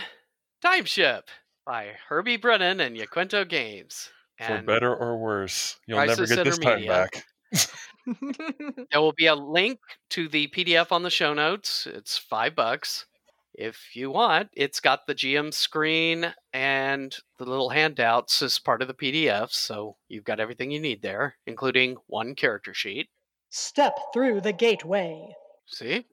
[0.63, 1.29] Time Ship
[1.67, 4.11] by Herbie Brennan and Yaquinto Games.
[4.39, 6.89] For better or worse, you'll never get this time Intermedia.
[6.89, 7.25] back.
[8.91, 9.79] there will be a link
[10.11, 11.87] to the PDF on the show notes.
[11.87, 13.07] It's five bucks.
[13.55, 18.89] If you want, it's got the GM screen and the little handouts as part of
[18.89, 19.53] the PDF.
[19.53, 23.09] So you've got everything you need there, including one character sheet.
[23.51, 25.37] Step through the gateway.
[25.67, 26.05] See?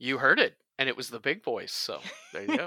[0.00, 1.72] You heard it, and it was the big voice.
[1.72, 2.00] So
[2.32, 2.66] there you go.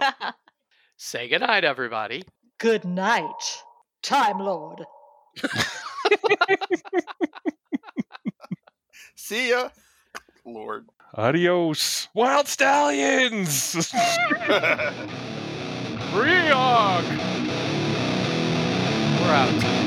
[0.98, 2.24] Say goodnight, everybody.
[2.60, 3.62] Good night,
[4.04, 4.82] Time Lord.
[9.16, 9.70] See ya.
[10.46, 10.88] Lord.
[11.16, 13.76] Adios, wild stallions!
[16.12, 17.04] Briog!
[19.20, 19.81] We're out.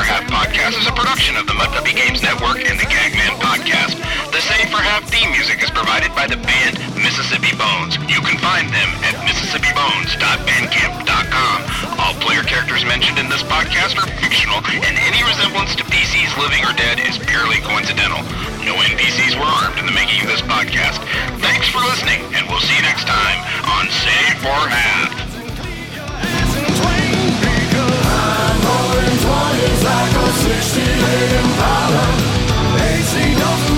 [0.00, 3.36] For Half podcast is a production of the Mud Puppy Games Network and the Gagman
[3.36, 4.00] Podcast.
[4.32, 8.00] The Save for Half theme music is provided by the band Mississippi Bones.
[8.08, 11.56] You can find them at mississippibones.bandcamp.com.
[12.00, 16.64] All player characters mentioned in this podcast are fictional, and any resemblance to PCs living
[16.64, 18.24] or dead is purely coincidental.
[18.64, 20.96] No NPCs were harmed in the making of this podcast.
[21.44, 23.36] Thanks for listening, and we'll see you next time
[23.68, 25.29] on Save for Half.
[30.00, 32.04] Taco 68 Impala,
[32.78, 33.69] AC Dolphin.